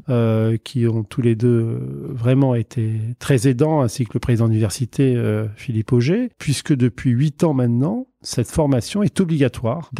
euh, 0.10 0.58
qui 0.64 0.88
ont 0.88 1.04
tous 1.04 1.22
les 1.22 1.36
deux 1.36 1.80
vraiment 2.10 2.56
été 2.56 2.94
très 3.20 3.48
aidants, 3.48 3.82
ainsi 3.82 4.06
que 4.06 4.16
le 4.16 4.20
président 4.20 4.48
d'université 4.48 5.16
Philippe 5.56 5.94
Auger, 5.94 6.32
puisque 6.40 6.76
depuis 6.76 7.12
huit 7.12 7.44
ans 7.44 7.54
maintenant, 7.54 8.08
cette 8.22 8.50
formation 8.50 9.04
est 9.04 9.22
obligatoire 9.22 9.92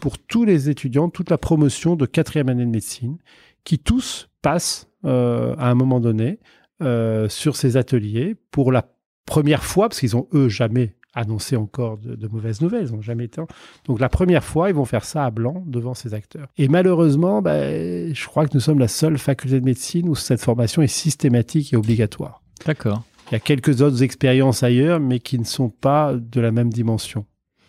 pour 0.00 0.18
tous 0.18 0.44
les 0.44 0.68
étudiants, 0.68 1.08
toute 1.08 1.30
la 1.30 1.38
promotion 1.38 1.96
de 1.96 2.04
quatrième 2.04 2.50
année 2.50 2.66
de 2.66 2.70
médecine, 2.70 3.16
qui 3.64 3.78
tous 3.78 4.28
passent 4.42 4.88
à 5.04 5.70
un 5.70 5.74
moment 5.74 5.98
donné 5.98 6.38
euh, 6.84 7.28
sur 7.28 7.56
ces 7.56 7.76
ateliers 7.76 8.36
pour 8.50 8.72
la 8.72 8.86
première 9.26 9.64
fois, 9.64 9.88
parce 9.88 10.00
qu'ils 10.00 10.16
ont 10.16 10.28
eux 10.34 10.48
jamais 10.48 10.94
annoncé 11.14 11.56
encore 11.56 11.98
de, 11.98 12.26
mauvaises 12.28 12.60
nouvelles, 12.60 12.86
ils 12.88 12.92
n'ont 12.92 13.02
jamais 13.02 13.24
été. 13.24 13.42
Donc 13.86 14.00
la 14.00 14.08
première 14.08 14.44
fois, 14.44 14.70
ils 14.70 14.74
vont 14.74 14.84
faire 14.84 15.04
ça 15.04 15.26
à 15.26 15.30
blanc 15.30 15.62
devant 15.66 15.94
ces 15.94 16.14
acteurs. 16.14 16.48
Et 16.56 16.68
malheureusement, 16.68 17.42
ben, 17.42 18.14
je 18.14 18.26
crois 18.26 18.46
que 18.46 18.54
nous 18.54 18.60
sommes 18.60 18.78
la 18.78 18.88
seule 18.88 19.18
faculté 19.18 19.60
de 19.60 19.64
médecine 19.64 20.08
où 20.08 20.14
cette 20.14 20.40
formation 20.40 20.82
est 20.82 20.86
systématique 20.86 21.72
et 21.72 21.76
obligatoire. 21.76 22.42
D'accord. 22.64 23.02
Il 23.30 23.34
y 23.34 23.36
a 23.36 23.40
quelques 23.40 23.82
autres 23.82 24.02
expériences 24.02 24.62
ailleurs, 24.62 25.00
mais 25.00 25.18
qui 25.18 25.38
ne 25.38 25.44
sont 25.44 25.68
pas 25.68 26.14
de 26.14 26.40
la 26.40 26.50
même 26.50 26.72
dimension. 26.72 27.26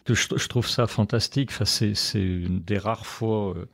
Je, 0.08 0.48
trouve 0.48 0.68
ça 0.68 0.88
fantastique. 0.88 1.50
Enfin, 1.52 1.66
c'est 1.66 1.94
une 2.16 2.60
des 2.60 2.78
rares 2.78 3.06
fois. 3.06 3.56
Euh, 3.56 3.70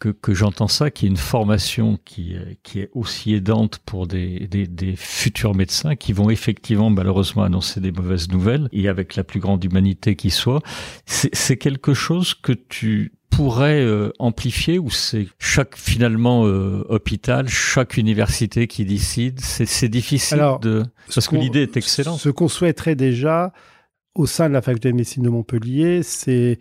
que, 0.00 0.34
j'entends 0.34 0.68
ça, 0.68 0.90
qu'il 0.90 1.06
y 1.06 1.08
ait 1.08 1.12
une 1.12 1.18
formation 1.18 1.98
qui, 2.04 2.34
qui 2.62 2.80
est 2.80 2.90
aussi 2.94 3.34
aidante 3.34 3.78
pour 3.84 4.06
des, 4.06 4.48
des, 4.48 4.96
futurs 4.96 5.54
médecins 5.54 5.94
qui 5.94 6.12
vont 6.12 6.30
effectivement 6.30 6.90
malheureusement 6.90 7.42
annoncer 7.42 7.80
des 7.80 7.92
mauvaises 7.92 8.28
nouvelles 8.30 8.68
et 8.72 8.88
avec 8.88 9.14
la 9.16 9.24
plus 9.24 9.40
grande 9.40 9.62
humanité 9.62 10.16
qui 10.16 10.30
soit. 10.30 10.62
C'est 11.04 11.56
quelque 11.58 11.92
chose 11.92 12.34
que 12.34 12.52
tu 12.52 13.12
pourrais 13.30 13.80
euh, 13.80 14.10
amplifier 14.18 14.78
ou 14.78 14.90
c'est 14.90 15.28
chaque 15.38 15.76
finalement 15.76 16.46
euh, 16.46 16.84
hôpital, 16.88 17.48
chaque 17.48 17.96
université 17.96 18.66
qui 18.66 18.84
décide? 18.84 19.40
C'est 19.40 19.88
difficile 19.88 20.42
de... 20.62 20.84
Parce 21.14 21.28
que 21.28 21.36
l'idée 21.36 21.62
est 21.62 21.76
excellente. 21.76 22.18
Ce 22.18 22.28
qu'on 22.28 22.48
souhaiterait 22.48 22.96
déjà 22.96 23.52
au 24.14 24.26
sein 24.26 24.48
de 24.48 24.54
la 24.54 24.62
faculté 24.62 24.90
de 24.90 24.96
médecine 24.96 25.22
de 25.22 25.28
Montpellier, 25.28 26.02
c'est 26.02 26.58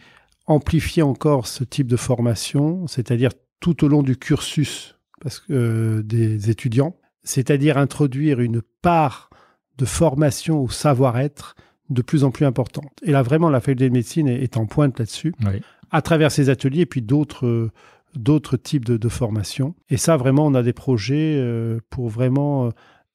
amplifier 0.49 1.03
encore 1.03 1.47
ce 1.47 1.63
type 1.63 1.87
de 1.87 1.95
formation, 1.95 2.87
c'est-à-dire 2.87 3.31
tout 3.59 3.85
au 3.85 3.87
long 3.87 4.03
du 4.03 4.17
cursus 4.17 4.95
parce 5.21 5.39
que, 5.39 5.53
euh, 5.53 6.03
des 6.03 6.49
étudiants, 6.49 6.95
c'est-à-dire 7.23 7.77
introduire 7.77 8.39
une 8.39 8.61
part 8.81 9.29
de 9.77 9.85
formation 9.85 10.61
au 10.63 10.69
savoir-être 10.69 11.55
de 11.89 12.01
plus 12.01 12.23
en 12.23 12.31
plus 12.31 12.45
importante. 12.45 12.91
Et 13.03 13.11
là, 13.11 13.21
vraiment, 13.21 13.49
la 13.49 13.61
faculté 13.61 13.89
de 13.89 13.93
médecine 13.93 14.27
est, 14.27 14.57
en 14.57 14.65
pointe 14.65 14.97
là-dessus, 14.99 15.33
à 15.91 16.01
travers 16.01 16.31
ces 16.31 16.49
ateliers 16.49 16.81
et 16.81 16.85
puis 16.85 17.01
d'autres 17.01 17.69
d'autres 18.15 18.57
types 18.57 18.85
de, 18.85 18.97
de 18.97 19.09
formations. 19.09 19.75
Et 19.89 19.97
ça, 19.97 20.17
vraiment, 20.17 20.47
on 20.47 20.55
a 20.55 20.63
des 20.63 20.73
projets 20.73 21.35
euh, 21.37 21.79
pour 21.91 22.09
vraiment 22.09 22.65
euh, 22.65 22.69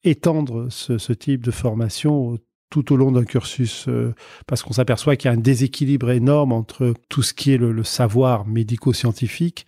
étendre 0.04 0.68
ce, 0.70 0.98
ce, 0.98 1.12
type 1.12 1.44
de 1.44 1.50
formation 1.50 2.38
tout 2.74 2.92
au 2.92 2.96
long 2.96 3.12
d'un 3.12 3.24
cursus, 3.24 3.86
euh, 3.86 4.14
parce 4.48 4.64
qu'on 4.64 4.72
s'aperçoit 4.72 5.14
qu'il 5.14 5.30
y 5.30 5.32
a 5.32 5.36
un 5.36 5.40
déséquilibre 5.40 6.10
énorme 6.10 6.50
entre 6.50 6.92
tout 7.08 7.22
ce 7.22 7.32
qui 7.32 7.52
est 7.52 7.56
le, 7.56 7.84
savoir 7.84 8.48
médico-scientifique 8.48 9.64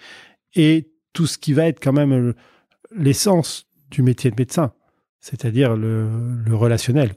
et 0.57 0.91
tout 1.13 1.29
ce 1.29 1.39
qui 1.39 1.53
va 1.53 1.67
être 1.67 1.79
quand 1.81 1.93
même 1.93 2.35
l'essence 2.91 3.69
du 3.93 4.03
métier 4.03 4.33
de 4.33 4.35
médecin, 4.37 4.73
c'est-à-dire 5.21 5.77
le, 5.77 6.09
relationnel. 6.51 7.15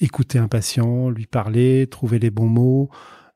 Écouter 0.00 0.40
un 0.40 0.48
patient, 0.48 1.08
lui 1.08 1.26
parler, 1.26 1.86
trouver 1.86 2.18
les 2.18 2.30
bons 2.30 2.48
mots, 2.48 2.90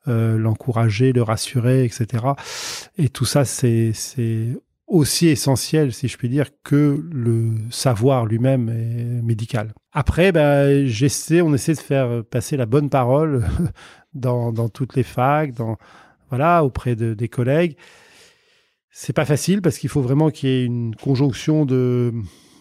euh, 0.09 0.37
l'encourager, 0.37 1.13
le 1.13 1.23
rassurer, 1.23 1.85
etc. 1.85 2.25
Et 2.99 3.11
tout 3.11 3.27
ça, 3.27 3.45
c'est 3.45 3.93
aussi 4.87 5.29
essentiel, 5.29 5.93
si 5.93 6.09
je 6.09 6.17
puis 6.19 6.29
dire, 6.29 6.51
que 6.65 7.03
le 7.11 7.55
savoir 7.71 8.27
lui-même 8.27 9.23
médical. 9.23 9.73
Après, 9.93 10.33
ben, 10.33 10.87
j'essaie, 10.87 11.41
on 11.41 11.55
essaie 11.55 11.75
de 11.75 11.79
faire 11.79 12.25
passer 12.25 12.57
la 12.57 12.67
bonne 12.67 12.91
parole 12.91 13.45
dans, 14.15 14.69
toutes 14.69 14.97
les 14.97 15.03
facs, 15.03 15.55
dans, 15.55 15.79
voilà, 16.29 16.65
auprès 16.65 16.97
de, 16.97 17.15
des 17.15 17.29
collègues. 17.29 17.77
C'est 18.91 19.15
pas 19.15 19.25
facile 19.25 19.63
parce 19.63 19.79
qu'il 19.79 19.89
faut 19.89 20.03
vraiment 20.03 20.31
qu'il 20.31 20.49
y 20.49 20.53
ait 20.53 20.65
une 20.65 20.95
conjonction 20.95 21.65
de 21.65 22.13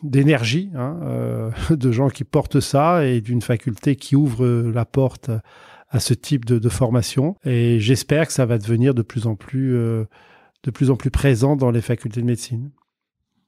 d'énergie, 0.04 0.72
hein, 0.76 0.98
euh, 1.04 1.52
de 1.70 1.92
gens 1.92 2.10
qui 2.10 2.24
portent 2.24 2.60
ça 2.60 3.06
et 3.06 3.22
d'une 3.22 3.42
faculté 3.42 3.96
qui 3.96 4.16
ouvre 4.16 4.46
la 4.46 4.86
porte 4.86 5.30
à 5.90 6.00
ce 6.00 6.14
type 6.14 6.46
de, 6.46 6.58
de 6.58 6.70
formation. 6.70 7.36
Et 7.46 7.80
j'espère 7.80 8.28
que 8.28 8.34
ça 8.34 8.46
va 8.46 8.58
devenir 8.58 8.94
de 8.94 9.02
plus 9.02 9.28
en 9.28 9.36
plus 9.36 9.76
euh, 9.76 10.06
de 10.64 10.72
plus 10.72 10.90
en 10.90 10.96
plus 10.96 11.12
présent 11.12 11.56
dans 11.56 11.72
les 11.72 11.82
facultés 11.82 12.22
de 12.22 12.26
médecine. 12.26 12.72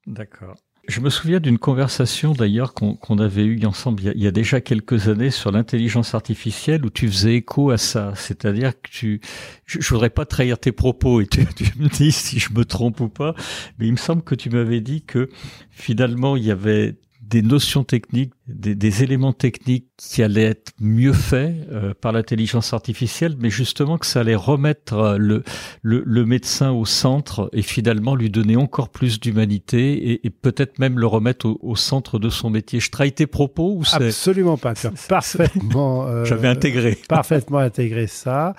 D'accord. 0.08 0.56
Je 0.90 1.00
me 1.00 1.10
souviens 1.10 1.40
d'une 1.40 1.60
conversation 1.60 2.34
d'ailleurs 2.34 2.74
qu'on 2.74 3.18
avait 3.18 3.46
eue 3.46 3.66
ensemble 3.66 4.04
il 4.04 4.22
y, 4.22 4.28
a, 4.28 4.32
déjà 4.32 4.60
quelques 4.60 5.08
années 5.08 5.32
sur 5.32 5.50
l'intelligence 5.50 6.14
artificielle 6.14 6.86
où 6.86 6.90
tu 6.90 7.08
faisais 7.08 7.36
écho 7.36 7.72
à 7.72 7.78
ça. 7.78 8.12
C'est-à-dire 8.16 8.74
que 8.74 8.90
tu, 8.90 9.22
je, 9.66 9.80
je, 9.80 9.90
voudrais 9.90 10.10
pas 10.10 10.26
trahir 10.26 10.60
tes 10.60 10.74
propos 10.74 11.22
et 11.22 11.28
tu, 11.28 11.46
tu, 11.56 11.72
me 11.80 11.88
dis 11.88 12.12
si 12.12 12.38
je 12.38 12.52
me 12.52 12.66
trompe 12.66 13.00
ou 13.00 13.08
pas, 13.08 13.34
mais 13.80 13.88
il 13.88 13.94
me 13.94 13.98
semble 13.98 14.24
que 14.24 14.36
tu 14.36 14.50
m'avais 14.50 14.82
dit 14.82 15.04
que 15.04 15.30
finalement 15.72 16.36
il 16.36 16.44
y 16.44 16.52
avait 16.52 16.98
des 17.34 17.42
notions 17.42 17.84
techniques, 17.84 18.32
des, 18.46 19.02
éléments 19.02 19.34
techniques 19.34 19.88
qui 19.98 20.22
allaient 20.22 20.44
être 20.44 20.72
mieux 20.80 21.14
faits 21.14 21.56
euh, 21.72 21.96
par 22.00 22.12
l'intelligence 22.12 22.74
artificielle, 22.74 23.36
mais 23.40 23.50
justement 23.50 23.98
que 23.98 24.06
ça 24.06 24.20
allait 24.20 24.36
remettre 24.36 24.94
euh, 24.94 25.18
le, 25.18 25.44
le, 25.82 26.26
médecin 26.26 26.70
au 26.70 26.86
centre 26.86 27.50
et 27.52 27.64
finalement 27.64 28.14
lui 28.14 28.30
donner 28.30 28.56
encore 28.56 28.90
plus 28.90 29.20
d'humanité 29.20 30.24
et, 30.24 30.30
peut-être 30.30 30.78
même 30.78 31.00
le 31.00 31.08
remettre 31.08 31.48
au, 31.60 31.76
centre 31.76 32.20
de 32.20 32.30
son 32.30 32.52
métier. 32.52 32.80
Je 32.80 32.92
trahis 32.92 33.14
tes 33.14 33.26
propos 33.26 33.78
ou 33.78 33.84
c'est... 33.84 34.10
Absolument 34.10 34.58
pas. 34.58 34.76
parfaitement. 35.10 36.04
Euh, 36.14 36.26
J'avais 36.26 36.48
intégré. 36.48 36.98
parfaitement 37.08 37.60
intégré 37.60 38.08
ça. 38.08 38.56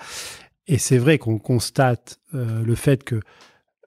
Et 0.67 0.77
c'est 0.77 0.97
vrai 0.97 1.17
qu'on 1.17 1.37
constate 1.37 2.19
le 2.33 2.75
fait 2.75 3.03
que 3.03 3.19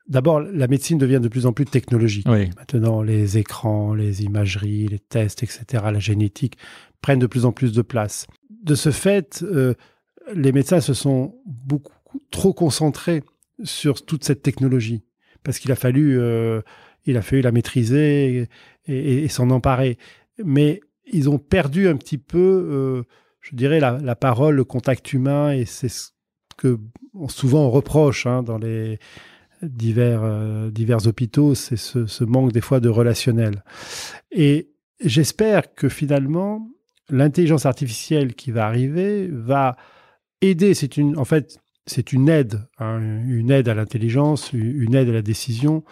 D'abord, 0.08 0.40
la 0.40 0.66
médecine 0.68 0.96
devient 0.96 1.20
de 1.20 1.28
plus 1.28 1.44
en 1.44 1.52
plus 1.52 1.66
technologique. 1.66 2.26
Maintenant, 2.26 3.02
les 3.02 3.36
écrans, 3.36 3.94
les 3.94 4.22
imageries, 4.22 4.88
les 4.88 4.98
tests, 4.98 5.42
etc., 5.42 5.84
la 5.92 5.98
génétique 5.98 6.56
prennent 7.02 7.18
de 7.18 7.26
plus 7.26 7.44
en 7.44 7.52
plus 7.52 7.72
de 7.72 7.82
place. 7.82 8.26
De 8.62 8.74
ce 8.74 8.90
fait, 8.90 9.42
euh, 9.42 9.74
les 10.34 10.52
médecins 10.52 10.80
se 10.80 10.94
sont 10.94 11.36
beaucoup 11.44 11.92
trop 12.30 12.54
concentrés 12.54 13.22
sur 13.64 14.04
toute 14.04 14.24
cette 14.24 14.42
technologie 14.42 15.02
parce 15.42 15.58
qu'il 15.58 15.72
a 15.72 15.76
fallu, 15.76 16.18
euh, 16.18 16.62
il 17.04 17.16
a 17.16 17.22
fallu 17.22 17.42
la 17.42 17.52
maîtriser 17.52 18.48
et, 18.86 19.28
s'en 19.28 19.50
emparer. 19.50 19.98
Mais 20.42 20.80
ils 21.06 21.28
ont 21.28 21.38
perdu 21.38 21.88
un 21.88 21.96
petit 21.96 22.18
peu, 22.18 22.38
euh, 22.38 23.02
je 23.40 23.56
dirais, 23.56 23.80
la, 23.80 24.16
parole, 24.16 24.56
le 24.56 24.64
contact 24.64 25.12
humain, 25.12 25.52
et 25.52 25.64
c'est 25.64 25.88
ce 25.88 26.10
que 26.56 26.78
souvent 27.28 27.66
on 27.66 27.70
reproche 27.70 28.26
hein, 28.26 28.42
dans 28.42 28.58
les 28.58 28.98
divers, 29.62 30.20
euh, 30.22 30.70
divers 30.70 31.06
hôpitaux, 31.06 31.54
c'est 31.54 31.76
ce, 31.76 32.24
manque 32.24 32.52
des 32.52 32.60
fois 32.60 32.80
de 32.80 32.88
relationnel. 32.88 33.62
Et 34.30 34.70
j'espère 35.04 35.74
que 35.74 35.88
finalement, 35.88 36.68
l'intelligence 37.10 37.66
artificielle 37.66 38.34
qui 38.34 38.50
va 38.50 38.66
arriver 38.66 39.28
va 39.30 39.76
aider. 40.40 40.74
C'est 40.74 40.96
une, 40.96 41.18
en 41.18 41.24
fait, 41.24 41.58
c'est 41.86 42.12
une 42.12 42.28
aide, 42.28 42.60
hein, 42.78 43.00
une 43.00 43.50
aide 43.50 43.68
à 43.68 43.74
l'intelligence, 43.74 44.52
une 44.52 44.94
aide 44.94 45.08
à 45.08 45.12
la 45.12 45.22
décision, 45.22 45.84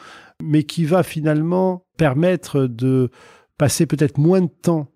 mais 0.43 0.65
qui 0.65 0.85
va 0.85 1.03
finalement 1.03 1.87
permettre 1.97 2.67
de 2.67 3.11
passer 3.59 3.87
peut-être 3.87 4.19
moins 4.19 4.43
de 4.43 4.51
temps 4.51 4.93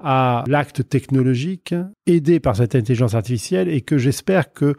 à 0.00 0.44
l'acte 0.46 0.88
technologique, 0.88 1.74
aidé 2.06 2.40
par 2.40 2.56
cette 2.56 2.74
intelligence 2.74 3.14
artificielle, 3.14 3.68
et 3.68 3.80
que 3.80 3.98
j'espère 3.98 4.52
que 4.52 4.74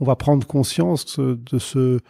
on 0.00 0.04
va 0.04 0.16
prendre 0.16 0.46
conscience 0.46 1.18
de 1.20 1.58
ce 1.58 2.00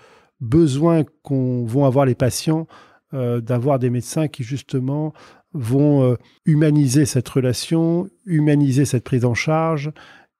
besoin 0.44 1.04
qu'ont 1.22 1.64
vont 1.64 1.84
avoir 1.84 2.06
les 2.06 2.14
patients 2.14 2.66
euh, 3.12 3.40
d'avoir 3.40 3.78
des 3.78 3.90
médecins 3.90 4.28
qui 4.28 4.42
justement 4.44 5.12
vont 5.52 6.02
euh, 6.02 6.16
humaniser 6.44 7.06
cette 7.06 7.28
relation, 7.28 8.08
humaniser 8.26 8.84
cette 8.84 9.04
prise 9.04 9.24
en 9.24 9.34
charge, 9.34 9.92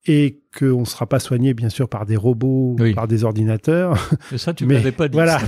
et 0.06 0.42
qu'on 0.58 0.80
ne 0.80 0.84
sera 0.84 1.06
pas 1.06 1.18
soigné, 1.18 1.54
bien 1.54 1.70
sûr, 1.70 1.88
par 1.88 2.04
des 2.04 2.16
robots, 2.16 2.76
par 2.94 3.08
des 3.08 3.25
ordinateurs. 3.25 3.96
Mais 4.30 4.38
ça, 4.38 4.52
tu 4.52 4.66
ne 4.66 4.75
m'avais 4.75 4.92
pas 4.92 5.08
dit. 5.08 5.14
Voilà. 5.14 5.40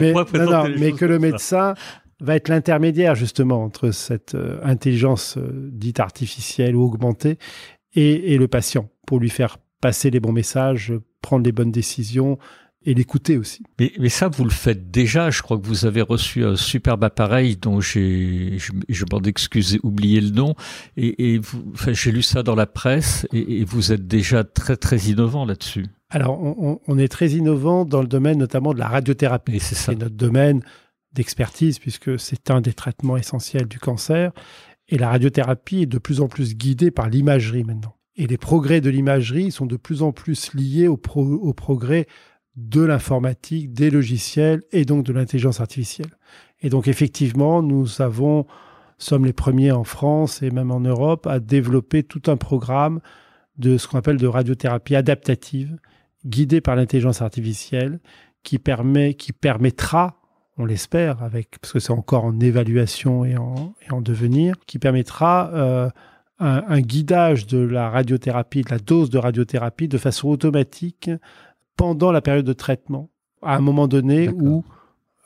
mais, 0.00 0.14
mais 0.78 0.92
que 0.92 1.04
le 1.04 1.18
médecin 1.18 1.74
va 2.20 2.36
être 2.36 2.48
l'intermédiaire, 2.48 3.14
justement, 3.14 3.62
entre 3.62 3.90
cette 3.90 4.34
euh, 4.34 4.58
intelligence 4.62 5.36
euh, 5.36 5.68
dite 5.72 6.00
artificielle 6.00 6.76
ou 6.76 6.82
augmentée 6.82 7.38
et, 7.94 8.34
et 8.34 8.38
le 8.38 8.48
patient, 8.48 8.88
pour 9.06 9.18
lui 9.18 9.30
faire 9.30 9.58
passer 9.80 10.10
les 10.10 10.20
bons 10.20 10.32
messages, 10.32 10.92
prendre 11.22 11.44
les 11.44 11.52
bonnes 11.52 11.72
décisions, 11.72 12.38
et 12.84 12.94
l'écouter 12.94 13.36
aussi. 13.36 13.62
Mais, 13.78 13.92
mais, 13.98 14.08
ça, 14.08 14.28
vous 14.28 14.44
le 14.44 14.50
faites 14.50 14.90
déjà. 14.90 15.30
Je 15.30 15.42
crois 15.42 15.58
que 15.58 15.66
vous 15.66 15.84
avez 15.84 16.02
reçu 16.02 16.44
un 16.44 16.56
superbe 16.56 17.04
appareil 17.04 17.56
dont 17.56 17.80
j'ai, 17.80 18.58
je, 18.58 18.72
je 18.88 19.04
m'en 19.10 19.20
excuse, 19.20 19.78
oublié 19.82 20.20
le 20.20 20.30
nom. 20.30 20.54
Et, 20.96 21.34
et 21.34 21.38
vous, 21.38 21.64
enfin, 21.74 21.92
j'ai 21.92 22.12
lu 22.12 22.22
ça 22.22 22.42
dans 22.42 22.54
la 22.54 22.66
presse 22.66 23.26
et, 23.32 23.60
et, 23.60 23.64
vous 23.64 23.92
êtes 23.92 24.06
déjà 24.06 24.44
très, 24.44 24.76
très 24.76 24.98
innovant 24.98 25.44
là-dessus. 25.44 25.86
Alors, 26.10 26.40
on, 26.40 26.80
on, 26.86 26.98
est 26.98 27.08
très 27.08 27.30
innovant 27.30 27.84
dans 27.84 28.00
le 28.00 28.08
domaine 28.08 28.38
notamment 28.38 28.72
de 28.72 28.78
la 28.78 28.88
radiothérapie. 28.88 29.60
c'est 29.60 29.74
ça. 29.74 29.92
C'est 29.92 29.98
notre 29.98 30.16
domaine 30.16 30.62
d'expertise 31.12 31.78
puisque 31.78 32.18
c'est 32.18 32.50
un 32.50 32.60
des 32.60 32.72
traitements 32.72 33.16
essentiels 33.16 33.66
du 33.66 33.78
cancer. 33.78 34.32
Et 34.88 34.96
la 34.96 35.10
radiothérapie 35.10 35.82
est 35.82 35.86
de 35.86 35.98
plus 35.98 36.20
en 36.20 36.28
plus 36.28 36.54
guidée 36.54 36.90
par 36.90 37.10
l'imagerie 37.10 37.64
maintenant. 37.64 37.96
Et 38.16 38.26
les 38.26 38.38
progrès 38.38 38.80
de 38.80 38.90
l'imagerie 38.90 39.52
sont 39.52 39.66
de 39.66 39.76
plus 39.76 40.02
en 40.02 40.12
plus 40.12 40.52
liés 40.54 40.88
au, 40.88 40.96
pro, 40.96 41.22
au 41.22 41.52
progrès 41.52 42.06
de 42.58 42.82
l'informatique, 42.82 43.72
des 43.72 43.88
logiciels 43.88 44.62
et 44.72 44.84
donc 44.84 45.04
de 45.04 45.12
l'intelligence 45.12 45.60
artificielle. 45.60 46.10
Et 46.60 46.70
donc 46.70 46.88
effectivement, 46.88 47.62
nous 47.62 48.02
avons, 48.02 48.46
sommes 48.98 49.24
les 49.24 49.32
premiers 49.32 49.70
en 49.70 49.84
France 49.84 50.42
et 50.42 50.50
même 50.50 50.72
en 50.72 50.80
Europe 50.80 51.26
à 51.28 51.38
développer 51.38 52.02
tout 52.02 52.22
un 52.26 52.36
programme 52.36 53.00
de 53.58 53.78
ce 53.78 53.86
qu'on 53.86 53.98
appelle 53.98 54.16
de 54.16 54.26
radiothérapie 54.26 54.96
adaptative, 54.96 55.78
guidée 56.26 56.60
par 56.60 56.74
l'intelligence 56.74 57.22
artificielle, 57.22 58.00
qui 58.42 58.58
permet, 58.58 59.14
qui 59.14 59.32
permettra, 59.32 60.20
on 60.56 60.64
l'espère, 60.64 61.22
avec 61.22 61.58
parce 61.60 61.72
que 61.72 61.78
c'est 61.78 61.92
encore 61.92 62.24
en 62.24 62.40
évaluation 62.40 63.24
et 63.24 63.36
en, 63.36 64.00
devenir, 64.00 64.56
qui 64.66 64.80
permettra 64.80 65.50
euh, 65.54 65.90
un, 66.40 66.80
guidage 66.80 67.46
de 67.46 67.58
la 67.58 67.88
radiothérapie, 67.88 68.62
de 68.62 68.70
la 68.70 68.78
dose 68.78 69.10
de 69.10 69.18
radiothérapie 69.18 69.86
de 69.86 69.98
façon 69.98 70.28
automatique 70.28 71.10
pendant 71.78 72.12
la 72.12 72.20
période 72.20 72.44
de 72.44 72.52
traitement, 72.52 73.08
à 73.40 73.56
un 73.56 73.60
moment 73.60 73.88
donné 73.88 74.28
où 74.28 74.64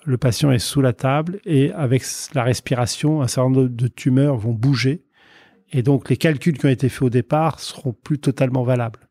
le 0.05 0.19
patient 0.19 0.53
est 0.53 0.59
sous 0.59 0.83
la 0.83 0.93
table 0.93 1.41
et 1.45 1.73
avec 1.73 2.05
la 2.35 2.45
respiration, 2.45 3.23
un 3.23 3.27
certain 3.27 3.51
nombre 3.51 3.69
de 3.69 3.89
tumeurs 3.89 4.37
vont 4.37 4.53
bouger. 4.53 5.03
Et 5.73 5.83
donc 5.83 6.11
les 6.11 6.19
calculs 6.19 6.59
qui 6.59 6.67
ont 6.67 6.69
été 6.69 6.91
faits 6.91 7.03
au 7.03 7.11
départ 7.11 7.59
seront 7.59 7.95
plus 7.95 8.19
totalement 8.19 8.65
valables. 8.65 9.09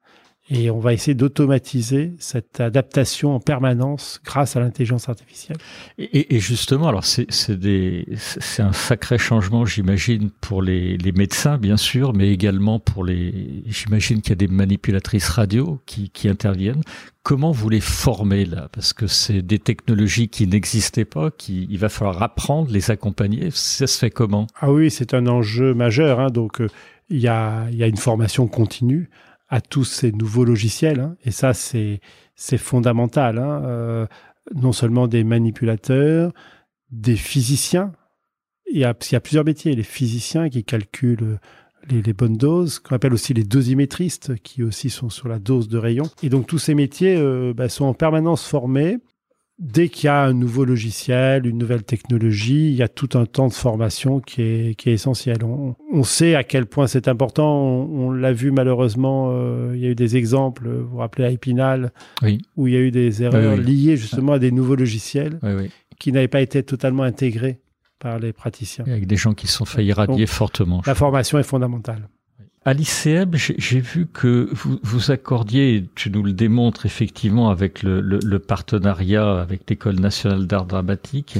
Et 0.49 0.69
on 0.69 0.80
va 0.80 0.91
essayer 0.91 1.13
d'automatiser 1.13 2.13
cette 2.19 2.60
adaptation 2.60 3.36
en 3.36 3.39
permanence 3.39 4.19
grâce 4.25 4.56
à 4.56 4.60
l'intelligence 4.60 5.08
artificielle. 5.08 5.58
Et, 5.97 6.39
justement, 6.39 6.88
alors 6.88 7.06
c'est 7.06 7.27
un 8.60 8.73
sacré 8.73 9.17
changement, 9.17 9.65
j'imagine, 9.65 10.30
pour 10.41 10.62
les, 10.62 10.97
les, 10.97 11.12
médecins, 11.12 11.58
bien 11.58 11.77
sûr, 11.77 12.13
mais 12.13 12.32
également 12.32 12.80
pour 12.80 13.06
les. 13.06 13.63
J'imagine 13.67 14.21
qu'il 14.21 14.32
y 14.32 14.34
a 14.34 14.36
des 14.36 14.47
manipulatrices 14.47 15.30
radio 15.30 15.80
qui, 15.86 16.10
qui 16.10 16.27
interviennent. 16.27 16.82
Comment 17.23 17.51
vous 17.51 17.69
les 17.69 17.80
formez 17.80 18.45
là? 18.45 18.67
Parce 18.73 18.93
que 18.93 19.06
c'est 19.06 19.43
des 19.43 19.60
technologies 19.60 20.27
qui 20.27 20.47
n'existaient 20.47 21.06
pas, 21.06 21.30
qui 21.30 21.67
il 21.69 21.77
va 21.77 21.88
falloir 21.88 22.21
apprendre, 22.23 22.71
les 22.71 22.89
accompagner. 22.89 23.49
Ça 23.51 23.86
se 23.86 23.97
fait 23.97 24.10
comment? 24.10 24.47
Ah 24.60 24.71
oui, 24.71 24.89
c'est 24.89 25.13
un 25.13 25.27
enjeu 25.27 25.75
majeur. 25.75 26.19
Hein, 26.19 26.30
donc 26.30 26.62
euh, 26.62 26.67
il 27.10 27.19
y, 27.19 27.27
a, 27.27 27.69
y 27.69 27.84
a 27.84 27.88
une 27.88 27.97
formation 27.97 28.47
continue 28.47 29.10
à 29.52 29.62
tous 29.62 29.84
ces 29.84 30.12
nouveaux 30.12 30.46
logiciels. 30.46 31.02
Hein. 31.02 31.16
et 31.24 31.32
ça, 31.32 31.54
c'est 31.54 32.00
fondamental. 32.58 33.38
Hein. 33.38 33.64
Euh, 33.66 34.08
non 34.56 34.72
seulement 34.72 35.08
des 35.08 35.24
manipulateurs, 35.24 36.32
des 36.90 37.18
physiciens. 37.18 37.92
Il 38.72 38.80
y, 38.80 38.86
a, 38.86 38.96
il 39.00 39.14
y 39.14 39.16
a 39.16 39.20
plusieurs 39.20 39.44
métiers. 39.44 39.76
Les 39.76 39.84
physiciens 39.84 40.50
qui 40.50 40.64
calculent 40.64 41.38
les, 41.90 42.14
bonnes 42.14 42.38
doses, 42.38 42.80
qu'on 42.80 42.96
appelle 42.96 43.14
aussi 43.14 43.34
les 43.34 43.44
dosimétristes, 43.44 44.38
qui 44.42 44.64
aussi 44.64 44.90
sont 44.90 45.10
sur 45.10 45.28
la 45.28 45.40
dose 45.40 45.68
de 45.68 45.78
rayon. 45.78 46.06
Et 46.24 46.30
donc 46.30 46.48
tous 46.48 46.60
ces 46.60 46.74
métiers 46.74 47.18
euh, 47.18 47.54
bah, 47.54 47.70
sont 47.70 47.86
en 47.86 47.94
permanence 47.94 48.46
formés 48.48 49.00
dès 49.62 49.89
qu'il 49.89 50.08
y 50.08 50.10
a 50.10 50.24
un 50.24 50.34
nouveau 50.34 50.65
logiciel, 50.65 51.45
une 51.45 51.60
nouvelle 51.60 51.84
technologie, 51.84 52.69
il 52.71 52.76
y 52.76 52.82
a 52.82 52.88
tout 52.88 53.10
un 53.13 53.26
temps 53.26 53.47
de 53.47 53.54
formation 53.54 54.19
qui 54.19 54.41
est, 54.41 54.76
qui 54.76 54.89
est 54.89 54.93
essentiel. 54.93 55.38
On, 55.43 56.04
sait 56.04 56.36
à 56.36 56.43
quel 56.43 56.65
point 56.65 56.88
c'est 56.88 57.08
important. 57.08 57.62
On, 57.62 58.12
l'a 58.12 58.34
vu 58.34 58.52
malheureusement, 58.52 59.30
euh, 59.32 59.74
il 59.76 59.82
y 59.82 59.86
a 59.86 59.89
eu 59.89 59.95
des 59.95 60.17
exemples, 60.17 60.67
vous 60.67 60.89
vous 60.89 60.97
rappelez 60.97 61.26
à 61.26 61.30
Épinal, 61.30 61.93
où 62.58 62.67
il 62.67 62.74
y 62.74 62.78
a 62.78 62.80
eu 62.80 62.91
des 62.91 63.21
erreurs 63.21 63.56
liées 63.56 63.95
justement 63.97 64.34
à 64.34 64.39
des 64.39 64.52
nouveaux 64.52 64.76
logiciels 64.76 65.39
qui 66.00 66.12
n'avaient 66.12 66.28
pas 66.28 66.41
été 66.41 66.63
totalement 66.63 67.04
intégrés 67.04 67.60
par 68.00 68.17
les 68.17 68.34
praticiens. 68.34 68.84
avec 68.88 69.06
des 69.06 69.15
gens 69.15 69.36
qui 69.36 69.45
se 69.45 69.54
sont 69.54 69.65
fait 69.65 69.86
irradier 69.86 70.26
fortement. 70.26 70.82
La 70.88 70.95
formation 70.95 71.38
est 71.38 71.43
fondamentale. 71.43 72.10
À 72.63 72.74
l'ICM, 72.74 73.32
j'ai 73.34 73.80
vu 73.80 74.06
que 74.06 74.47
vous, 74.52 74.80
vous 74.84 75.10
accordiez, 75.10 75.89
tu 75.95 76.12
nous 76.12 76.21
le 76.21 76.32
démontres 76.32 76.86
effectivement 76.86 77.50
avec 77.50 77.82
le, 77.82 78.02
le, 78.02 78.19
le 78.24 78.39
partenariat 78.39 79.41
avec 79.41 79.67
l'École 79.67 80.00
nationale 80.00 80.45
d'art 80.45 80.65
dramatique, 80.65 81.39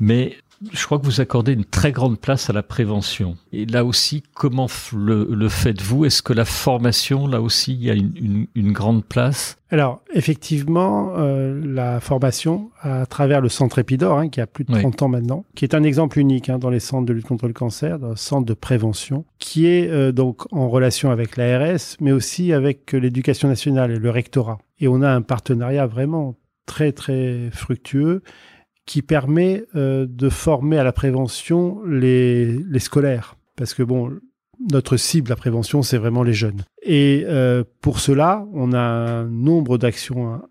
mais 0.00 0.38
je 0.72 0.84
crois 0.84 0.98
que 0.98 1.04
vous 1.04 1.20
accordez 1.20 1.52
une 1.52 1.64
très 1.64 1.92
grande 1.92 2.18
place 2.18 2.50
à 2.50 2.52
la 2.52 2.62
prévention. 2.62 3.36
Et 3.52 3.64
là 3.66 3.84
aussi, 3.84 4.22
comment 4.34 4.66
le, 4.92 5.28
le 5.30 5.48
faites-vous? 5.48 6.04
Est-ce 6.04 6.22
que 6.22 6.32
la 6.32 6.44
formation, 6.44 7.26
là 7.26 7.40
aussi, 7.40 7.74
il 7.74 7.84
y 7.84 7.90
a 7.90 7.94
une, 7.94 8.12
une, 8.16 8.46
une 8.54 8.72
grande 8.72 9.04
place? 9.04 9.56
Alors, 9.70 10.00
effectivement, 10.12 11.12
euh, 11.18 11.60
la 11.64 12.00
formation 12.00 12.70
à 12.80 13.06
travers 13.06 13.40
le 13.40 13.48
centre 13.48 13.78
Épidore, 13.78 14.18
hein, 14.18 14.28
qui 14.28 14.40
a 14.40 14.46
plus 14.46 14.64
de 14.64 14.72
30 14.72 15.02
ans 15.02 15.08
maintenant, 15.08 15.44
qui 15.54 15.64
est 15.64 15.74
un 15.74 15.82
exemple 15.82 16.18
unique 16.18 16.48
hein, 16.48 16.58
dans 16.58 16.70
les 16.70 16.80
centres 16.80 17.06
de 17.06 17.12
lutte 17.12 17.26
contre 17.26 17.46
le 17.46 17.52
cancer, 17.52 17.98
dans 17.98 18.10
le 18.10 18.16
centre 18.16 18.46
de 18.46 18.54
prévention, 18.54 19.24
qui 19.38 19.66
est 19.66 19.88
euh, 19.88 20.10
donc 20.10 20.52
en 20.52 20.68
relation 20.68 21.10
avec 21.10 21.36
l'ARS, 21.36 21.96
mais 22.00 22.12
aussi 22.12 22.52
avec 22.52 22.92
l'éducation 22.92 23.48
nationale 23.48 23.90
et 23.92 23.98
le 23.98 24.10
rectorat. 24.10 24.58
Et 24.80 24.88
on 24.88 25.02
a 25.02 25.10
un 25.10 25.22
partenariat 25.22 25.86
vraiment 25.86 26.36
très, 26.66 26.92
très 26.92 27.50
fructueux 27.52 28.22
qui 28.88 29.02
permet 29.02 29.64
euh, 29.76 30.06
de 30.08 30.30
former 30.30 30.78
à 30.78 30.82
la 30.82 30.92
prévention 30.92 31.84
les, 31.84 32.46
les, 32.46 32.78
scolaires. 32.78 33.36
Parce 33.54 33.74
que 33.74 33.82
bon, 33.82 34.10
notre 34.72 34.96
cible, 34.96 35.28
la 35.28 35.36
prévention, 35.36 35.82
c'est 35.82 35.98
vraiment 35.98 36.22
les 36.22 36.32
jeunes. 36.32 36.64
Et 36.82 37.24
euh, 37.26 37.64
pour 37.82 38.00
cela, 38.00 38.46
on 38.54 38.72
a 38.72 38.80
un 38.80 39.24
nombre 39.24 39.76
d'actions 39.76 40.32
hein, 40.32 40.42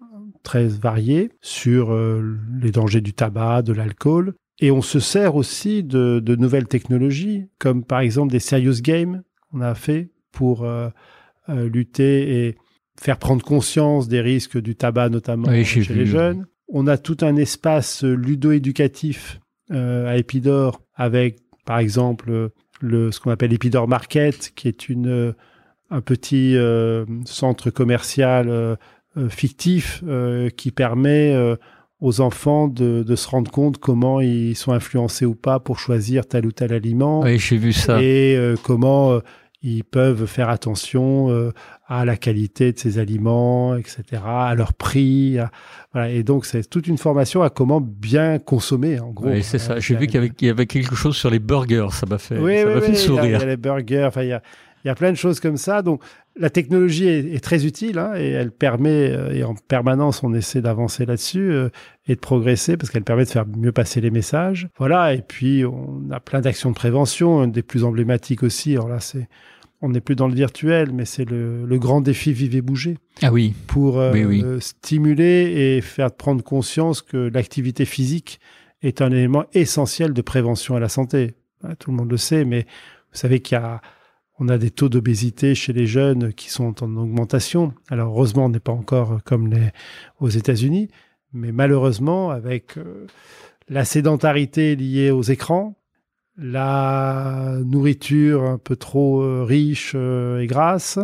très 0.43 0.67
variées 0.67 1.31
sur 1.41 1.91
euh, 1.91 2.37
les 2.61 2.69
dangers 2.69 3.01
du 3.01 3.11
tabac, 3.11 3.63
de 3.63 3.73
l'alcool. 3.73 4.35
Et 4.59 4.69
on 4.69 4.83
se 4.83 4.99
sert 4.99 5.35
aussi 5.35 5.83
de, 5.83 6.19
de, 6.19 6.35
nouvelles 6.35 6.67
technologies, 6.67 7.47
comme 7.57 7.83
par 7.83 8.01
exemple 8.01 8.31
des 8.31 8.39
serious 8.39 8.81
games 8.83 9.23
qu'on 9.51 9.61
a 9.61 9.73
fait 9.73 10.11
pour 10.31 10.67
lutter 11.47 12.47
et 12.47 12.57
faire 12.99 13.17
prendre 13.17 13.43
conscience 13.43 14.07
des 14.07 14.21
risques 14.21 14.59
du 14.59 14.75
tabac, 14.75 15.09
notamment 15.09 15.51
chez 15.63 15.81
les 15.93 16.05
jeunes. 16.05 16.45
On 16.67 16.87
a 16.87 16.97
tout 16.97 17.17
un 17.21 17.35
espace 17.35 18.03
ludo-éducatif 18.03 19.39
euh, 19.71 20.07
à 20.07 20.17
Épidore 20.17 20.81
avec, 20.95 21.39
par 21.65 21.79
exemple, 21.79 22.51
le, 22.81 23.11
ce 23.11 23.19
qu'on 23.19 23.31
appelle 23.31 23.53
Épidore 23.53 23.87
Market, 23.87 24.51
qui 24.55 24.67
est 24.67 24.89
une, 24.89 25.33
un 25.89 26.01
petit 26.01 26.55
euh, 26.55 27.05
centre 27.25 27.69
commercial 27.69 28.49
euh, 28.49 28.75
fictif 29.29 30.03
qui 30.55 30.71
permet 30.71 31.33
aux 31.99 32.21
enfants 32.21 32.67
de, 32.67 33.03
de, 33.03 33.15
se 33.15 33.27
rendre 33.27 33.49
compte 33.49 33.79
comment 33.79 34.21
ils 34.21 34.55
sont 34.55 34.71
influencés 34.71 35.25
ou 35.25 35.35
pas 35.35 35.59
pour 35.59 35.79
choisir 35.79 36.27
tel 36.27 36.45
ou 36.45 36.51
tel 36.51 36.73
aliment. 36.73 37.21
Oui, 37.21 37.39
j'ai 37.39 37.57
vu 37.57 37.73
ça. 37.73 38.01
Et 38.01 38.35
euh, 38.35 38.55
comment 38.61 39.13
euh, 39.13 39.19
ils 39.61 39.83
peuvent 39.83 40.25
faire 40.27 40.49
attention 40.49 41.31
euh, 41.31 41.51
à 41.87 42.05
la 42.05 42.15
qualité 42.15 42.71
de 42.71 42.79
ces 42.79 42.99
aliments, 42.99 43.75
etc., 43.75 44.03
à 44.23 44.53
leur 44.55 44.73
prix. 44.73 45.37
voilà. 45.93 46.09
Et 46.09 46.23
donc, 46.23 46.45
c'est 46.45 46.69
toute 46.69 46.87
une 46.87 46.97
formation 46.97 47.41
à 47.41 47.49
comment 47.49 47.81
bien 47.81 48.39
consommer, 48.39 48.99
en 48.99 49.11
gros. 49.11 49.29
Oui, 49.29 49.43
c'est 49.43 49.59
ça. 49.59 49.79
J'ai 49.79 49.95
vu 49.95 50.07
qu'il 50.07 50.23
y, 50.23 50.45
y, 50.45 50.49
avait 50.49 50.67
quelque 50.67 50.95
chose 50.95 51.15
sur 51.15 51.29
les 51.29 51.39
burgers. 51.39 51.87
Ça 51.91 52.05
m'a 52.05 52.17
fait, 52.17 52.37
oui, 52.37 52.61
ça 52.61 52.75
oui, 52.75 52.81
fait 52.81 52.95
sourire. 52.95 53.25
Il 53.25 53.31
y, 53.31 53.35
a, 53.35 53.45
les 53.45 53.57
burgers. 53.57 54.05
Enfin, 54.05 54.23
il 54.23 54.29
y 54.29 54.33
a, 54.33 54.41
il 54.83 54.87
y 54.87 54.91
a 54.91 54.95
plein 54.95 55.11
de 55.11 55.17
choses 55.17 55.39
comme 55.39 55.57
ça. 55.57 55.81
Donc, 55.81 56.01
la 56.39 56.49
technologie 56.49 57.07
est, 57.07 57.43
très 57.43 57.65
utile 57.65 57.99
hein, 57.99 58.13
et 58.15 58.29
elle 58.29 58.51
permet, 58.51 59.11
euh, 59.11 59.33
et 59.33 59.43
en 59.43 59.55
permanence, 59.55 60.23
on 60.23 60.33
essaie 60.33 60.61
d'avancer 60.61 61.05
là-dessus 61.05 61.51
euh, 61.51 61.69
et 62.07 62.15
de 62.15 62.19
progresser 62.19 62.77
parce 62.77 62.89
qu'elle 62.89 63.03
permet 63.03 63.25
de 63.25 63.29
faire 63.29 63.45
mieux 63.47 63.71
passer 63.71 64.01
les 64.01 64.11
messages. 64.11 64.69
Voilà. 64.77 65.13
Et 65.13 65.21
puis, 65.21 65.65
on 65.65 66.03
a 66.11 66.19
plein 66.19 66.41
d'actions 66.41 66.69
de 66.69 66.75
prévention, 66.75 67.43
une 67.43 67.51
des 67.51 67.63
plus 67.63 67.83
emblématiques 67.83 68.43
aussi. 68.43 68.73
Alors 68.73 68.89
là, 68.89 68.99
c'est, 68.99 69.27
on 69.81 69.89
n'est 69.89 70.01
plus 70.01 70.15
dans 70.15 70.27
le 70.27 70.35
virtuel, 70.35 70.91
mais 70.93 71.05
c'est 71.05 71.25
le, 71.25 71.65
grand 71.77 72.01
défi 72.01 72.33
Vivre 72.33 72.55
et 72.55 72.61
Bouger. 72.61 72.97
Ah 73.21 73.31
oui. 73.31 73.53
Pour 73.67 73.99
euh, 73.99 74.59
stimuler 74.59 75.77
et 75.77 75.81
faire 75.81 76.11
prendre 76.11 76.43
conscience 76.43 77.01
que 77.01 77.17
l'activité 77.17 77.85
physique 77.85 78.39
est 78.81 79.01
un 79.01 79.11
élément 79.11 79.45
essentiel 79.53 80.13
de 80.13 80.21
prévention 80.21 80.75
à 80.75 80.79
la 80.79 80.89
santé. 80.89 81.35
Tout 81.79 81.89
le 81.89 81.97
monde 81.97 82.11
le 82.11 82.17
sait, 82.17 82.45
mais 82.45 82.61
vous 83.11 83.17
savez 83.17 83.39
qu'il 83.39 83.57
y 83.57 83.61
a 83.61 83.81
on 84.39 84.49
a 84.49 84.57
des 84.57 84.71
taux 84.71 84.89
d'obésité 84.89 85.55
chez 85.55 85.73
les 85.73 85.87
jeunes 85.87 86.33
qui 86.33 86.49
sont 86.49 86.83
en 86.83 86.95
augmentation. 86.95 87.73
Alors 87.89 88.09
heureusement, 88.09 88.45
on 88.45 88.49
n'est 88.49 88.59
pas 88.59 88.71
encore 88.71 89.19
comme 89.23 89.47
les, 89.47 89.71
aux 90.19 90.29
États-Unis, 90.29 90.89
mais 91.33 91.51
malheureusement, 91.51 92.29
avec 92.29 92.77
euh, 92.77 93.07
la 93.67 93.85
sédentarité 93.85 94.75
liée 94.75 95.11
aux 95.11 95.23
écrans, 95.23 95.75
la 96.37 97.57
nourriture 97.65 98.43
un 98.43 98.59
peu 98.59 98.75
trop 98.75 99.21
euh, 99.21 99.43
riche 99.43 99.93
euh, 99.95 100.39
et 100.39 100.47
grasse, 100.47 100.99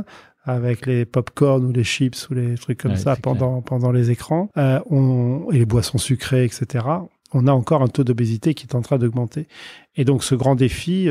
avec 0.45 0.85
les 0.85 1.05
pop-corn 1.05 1.65
ou 1.65 1.71
les 1.71 1.83
chips 1.83 2.29
ou 2.29 2.33
les 2.33 2.55
trucs 2.55 2.77
comme 2.77 2.97
ça 2.97 3.15
pendant, 3.15 3.61
pendant 3.61 3.93
les 3.93 4.11
écrans, 4.11 4.49
on, 4.57 5.47
et 5.53 5.57
les 5.57 5.65
boissons 5.65 5.97
sucrées, 5.97 6.43
etc., 6.43 6.85
on 7.31 7.47
a 7.47 7.53
encore 7.53 7.81
un 7.81 7.87
taux 7.87 8.03
d'obésité 8.03 8.53
qui 8.53 8.67
est 8.67 8.75
en 8.75 8.81
train 8.81 8.97
d'augmenter. 8.97 9.47
Et 9.95 10.03
donc 10.03 10.21
ce 10.21 10.35
grand 10.35 10.55
défi, 10.55 11.07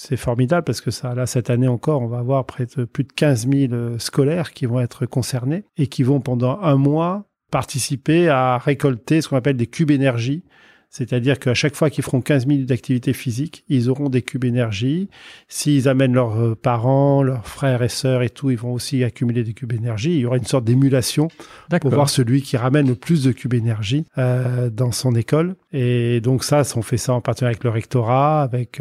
c'est 0.00 0.16
formidable 0.16 0.62
parce 0.62 0.80
que 0.80 0.92
ça, 0.92 1.12
là, 1.16 1.26
cette 1.26 1.50
année 1.50 1.66
encore, 1.66 2.02
on 2.02 2.06
va 2.06 2.18
avoir 2.18 2.46
près 2.46 2.66
de 2.66 2.84
plus 2.84 3.02
de 3.02 3.12
15 3.12 3.48
000 3.50 3.72
euh, 3.72 3.98
scolaires 3.98 4.52
qui 4.52 4.64
vont 4.64 4.78
être 4.78 5.06
concernés 5.06 5.64
et 5.76 5.88
qui 5.88 6.04
vont 6.04 6.20
pendant 6.20 6.60
un 6.60 6.76
mois 6.76 7.24
participer 7.50 8.28
à 8.28 8.58
récolter 8.58 9.20
ce 9.20 9.28
qu'on 9.28 9.36
appelle 9.36 9.56
des 9.56 9.66
cubes 9.66 9.90
énergie. 9.90 10.44
C'est-à-dire 10.88 11.40
qu'à 11.40 11.52
chaque 11.52 11.74
fois 11.74 11.90
qu'ils 11.90 12.04
feront 12.04 12.20
15 12.20 12.46
minutes 12.46 12.68
d'activité 12.68 13.12
physique, 13.12 13.64
ils 13.68 13.90
auront 13.90 14.08
des 14.08 14.22
cubes 14.22 14.44
énergie. 14.44 15.10
S'ils 15.48 15.88
amènent 15.88 16.14
leurs 16.14 16.40
euh, 16.40 16.54
parents, 16.54 17.24
leurs 17.24 17.48
frères 17.48 17.82
et 17.82 17.88
sœurs 17.88 18.22
et 18.22 18.30
tout, 18.30 18.52
ils 18.52 18.56
vont 18.56 18.72
aussi 18.72 19.02
accumuler 19.02 19.42
des 19.42 19.52
cubes 19.52 19.72
énergie. 19.72 20.12
Il 20.12 20.20
y 20.20 20.26
aura 20.26 20.36
une 20.36 20.46
sorte 20.46 20.64
d'émulation 20.64 21.26
pour 21.80 21.90
voir 21.90 22.08
celui 22.08 22.42
qui 22.42 22.56
ramène 22.56 22.86
le 22.86 22.94
plus 22.94 23.24
de 23.24 23.32
cubes 23.32 23.54
énergie 23.54 24.04
euh, 24.16 24.70
dans 24.70 24.92
son 24.92 25.16
école. 25.16 25.56
Et 25.72 26.20
donc 26.20 26.44
ça, 26.44 26.62
on 26.76 26.82
fait 26.82 26.98
ça 26.98 27.14
en 27.14 27.20
partenariat 27.20 27.56
avec 27.56 27.64
le 27.64 27.70
rectorat, 27.70 28.42
avec 28.42 28.80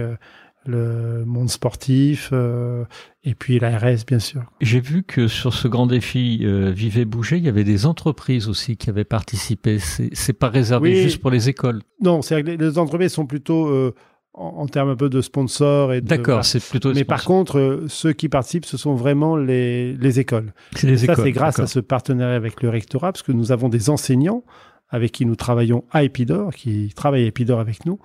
le 0.68 1.24
monde 1.26 1.50
sportif 1.50 2.30
euh, 2.34 2.84
et 3.24 3.34
puis 3.34 3.60
l'ARS 3.60 4.06
bien 4.06 4.20
sûr. 4.20 4.44
J'ai 4.62 4.80
vu 4.80 5.04
que 5.04 5.28
sur 5.28 5.54
ce 5.54 5.68
grand 5.68 5.88
défi 5.88 6.42
euh, 6.44 6.72
Vivez 6.72 7.06
Bouger, 7.06 7.38
il 7.38 7.44
y 7.44 7.50
avait 7.50 7.64
des 7.64 7.86
entreprises 7.86 8.48
aussi 8.48 8.78
qui 8.78 8.90
avaient 8.90 9.04
participé. 9.04 9.80
C'est 9.80 10.34
pas 10.34 10.50
réservé 10.50 11.02
juste 11.04 11.22
pour 11.22 11.32
les 11.32 11.50
écoles. 11.50 11.82
Non, 12.02 12.22
c'est 12.22 12.42
les 12.44 12.78
entreprises 12.78 13.14
sont 13.14 13.26
plutôt 13.26 13.68
euh, 13.68 13.94
en, 14.38 14.68
termes 14.68 14.90
un 14.90 14.96
peu 14.96 15.10
de 15.10 15.22
sponsors 15.22 15.94
et 15.94 16.02
D'accord, 16.02 16.46
c'est 16.46 16.64
plutôt. 16.64 16.94
Mais 16.94 17.04
par 17.04 17.24
contre, 17.24 17.58
euh, 17.58 17.86
ceux 17.88 18.14
qui 18.14 18.30
participent, 18.30 18.66
ce 18.66 18.78
sont 18.78 18.96
vraiment 18.96 19.36
les, 19.36 19.94
les 19.94 20.20
écoles. 20.20 20.54
C'est 20.76 20.88
les 20.88 20.98
ça, 20.98 21.16
c'est 21.16 21.32
grâce 21.32 21.60
à 21.60 21.68
ce 21.68 21.80
partenariat 21.80 22.36
avec 22.36 22.62
le 22.62 22.70
rectorat, 22.70 23.12
parce 23.12 23.24
que 23.24 23.32
nous 23.32 23.52
avons 23.52 23.70
des 23.70 23.90
enseignants 23.90 24.44
avec 24.90 25.12
qui 25.12 25.26
nous 25.26 25.36
travaillons 25.36 25.84
à 25.92 26.04
Epidor, 26.04 26.54
qui 26.54 26.94
travaillent 26.96 27.24
à 27.24 27.28
Epidor 27.28 27.60
avec 27.60 27.86
nous, 27.86 28.00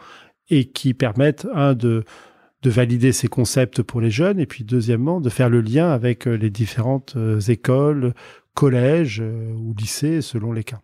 et 0.49 0.65
qui 0.65 0.95
permettent, 0.95 1.47
un, 1.55 1.75
de 1.75 2.05
de 2.63 2.71
valider 2.71 3.13
ces 3.13 3.29
concepts 3.29 3.83
pour 3.83 4.01
les 4.01 4.11
jeunes 4.11 4.39
et 4.39 4.47
puis 4.47 4.65
deuxièmement 4.65 5.21
de 5.21 5.29
faire 5.29 5.51
le 5.51 5.61
lien 5.61 5.91
avec 5.91 6.27
euh, 6.27 6.35
les 6.35 6.51
différentes 6.51 7.15
euh, 7.17 7.41
écoles, 7.41 8.15
collèges 8.55 9.21
euh, 9.21 9.53
ou 9.53 9.75
lycées 9.75 10.23
selon 10.23 10.53
les 10.53 10.65
cas. 10.65 10.81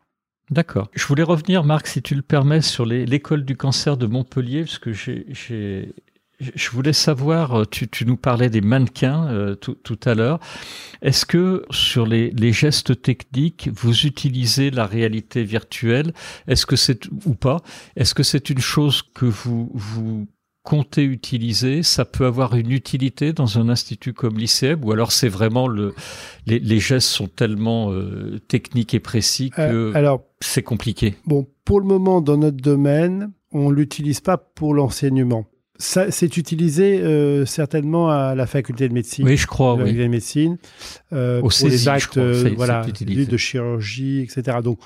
D'accord. 0.50 0.90
Je 0.94 1.06
voulais 1.06 1.22
revenir, 1.22 1.62
Marc, 1.62 1.86
si 1.86 2.02
tu 2.02 2.14
le 2.14 2.22
permets, 2.22 2.62
sur 2.62 2.86
l'école 2.86 3.44
du 3.44 3.54
cancer 3.54 3.98
de 3.98 4.06
Montpellier, 4.06 4.62
parce 4.62 4.78
que 4.78 4.94
j'ai, 4.94 5.26
je 6.40 6.70
voulais 6.70 6.94
savoir, 6.94 7.68
tu, 7.68 7.86
tu, 7.86 8.06
nous 8.06 8.16
parlais 8.16 8.48
des 8.48 8.62
mannequins 8.62 9.54
tout, 9.60 9.74
tout, 9.74 10.00
à 10.06 10.14
l'heure. 10.14 10.40
Est-ce 11.02 11.26
que 11.26 11.66
sur 11.68 12.06
les, 12.06 12.30
les, 12.30 12.52
gestes 12.52 13.02
techniques, 13.02 13.68
vous 13.74 14.06
utilisez 14.06 14.70
la 14.70 14.86
réalité 14.86 15.44
virtuelle? 15.44 16.14
Est-ce 16.46 16.64
que 16.64 16.76
c'est 16.76 17.06
ou 17.26 17.34
pas? 17.34 17.58
Est-ce 17.96 18.14
que 18.14 18.22
c'est 18.22 18.48
une 18.48 18.60
chose 18.60 19.02
que 19.02 19.26
vous 19.26 19.70
vous 19.74 20.28
compter 20.68 21.02
utiliser, 21.02 21.82
ça 21.82 22.04
peut 22.04 22.26
avoir 22.26 22.54
une 22.54 22.72
utilité 22.72 23.32
dans 23.32 23.58
un 23.58 23.70
institut 23.70 24.12
comme 24.12 24.36
l'ICEB 24.36 24.84
ou 24.84 24.92
alors 24.92 25.12
c'est 25.12 25.30
vraiment 25.30 25.66
le, 25.66 25.94
les, 26.46 26.78
gestes 26.78 27.08
sont 27.08 27.26
tellement 27.26 27.90
euh, 27.90 28.38
techniques 28.48 28.92
et 28.92 29.00
précis 29.00 29.50
euh, 29.58 29.92
que 29.92 29.96
alors, 29.96 30.24
c'est 30.40 30.62
compliqué. 30.62 31.14
Bon, 31.24 31.46
pour 31.64 31.80
le 31.80 31.86
moment, 31.86 32.20
dans 32.20 32.36
notre 32.36 32.58
domaine, 32.58 33.30
on 33.50 33.70
l'utilise 33.70 34.20
pas 34.20 34.36
pour 34.36 34.74
l'enseignement. 34.74 35.46
Ça, 35.78 36.10
c'est 36.10 36.36
utilisé 36.36 37.00
euh, 37.00 37.46
certainement 37.46 38.10
à 38.10 38.34
la 38.34 38.46
faculté 38.46 38.90
de 38.90 38.92
médecine. 38.92 39.24
Oui, 39.24 39.38
je 39.38 39.46
crois. 39.46 39.74
Oui. 39.74 39.94
de 39.94 40.06
médecine 40.06 40.58
euh, 41.14 41.38
Au 41.40 41.48
pour 41.48 41.66
les 41.66 41.88
actes, 41.88 42.18
voilà, 42.18 42.84
de 42.84 43.36
chirurgie, 43.38 44.20
etc. 44.20 44.58
Donc 44.62 44.80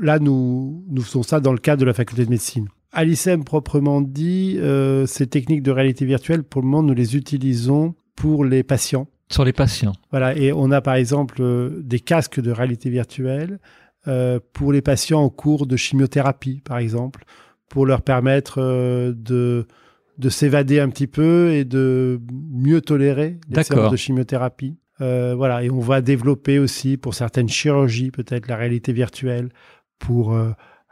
là, 0.00 0.18
nous 0.18 0.84
nous 0.88 1.02
faisons 1.02 1.22
ça 1.22 1.38
dans 1.38 1.52
le 1.52 1.58
cadre 1.58 1.82
de 1.82 1.86
la 1.86 1.94
faculté 1.94 2.24
de 2.24 2.30
médecine. 2.30 2.66
À 2.96 3.04
l'ICEM 3.04 3.44
proprement 3.44 4.00
dit, 4.00 4.56
euh, 4.58 5.04
ces 5.04 5.26
techniques 5.26 5.62
de 5.62 5.70
réalité 5.70 6.06
virtuelle, 6.06 6.42
pour 6.42 6.62
le 6.62 6.66
moment, 6.66 6.82
nous 6.82 6.94
les 6.94 7.14
utilisons 7.14 7.94
pour 8.14 8.42
les 8.42 8.62
patients. 8.62 9.06
Sur 9.30 9.44
les 9.44 9.52
patients. 9.52 9.92
Voilà, 10.10 10.34
et 10.34 10.50
on 10.50 10.70
a 10.70 10.80
par 10.80 10.94
exemple 10.94 11.36
euh, 11.40 11.82
des 11.82 12.00
casques 12.00 12.40
de 12.40 12.50
réalité 12.50 12.88
virtuelle 12.88 13.58
euh, 14.08 14.40
pour 14.54 14.72
les 14.72 14.80
patients 14.80 15.20
en 15.20 15.28
cours 15.28 15.66
de 15.66 15.76
chimiothérapie, 15.76 16.62
par 16.64 16.78
exemple, 16.78 17.24
pour 17.68 17.84
leur 17.84 18.00
permettre 18.00 18.62
de, 18.62 19.66
de 20.16 20.28
s'évader 20.30 20.80
un 20.80 20.88
petit 20.88 21.06
peu 21.06 21.52
et 21.52 21.66
de 21.66 22.18
mieux 22.32 22.80
tolérer 22.80 23.38
les 23.50 23.62
séances 23.62 23.92
de 23.92 23.96
chimiothérapie. 23.96 24.78
voilà, 25.00 25.62
et 25.62 25.68
on 25.68 25.80
va 25.80 26.00
développer 26.00 26.58
aussi 26.58 26.96
pour 26.96 27.12
certaines 27.12 27.50
chirurgies 27.50 28.10
peut-être 28.10 28.48
la 28.48 28.56
réalité 28.56 28.94
virtuelle 28.94 29.50
pour 29.98 30.34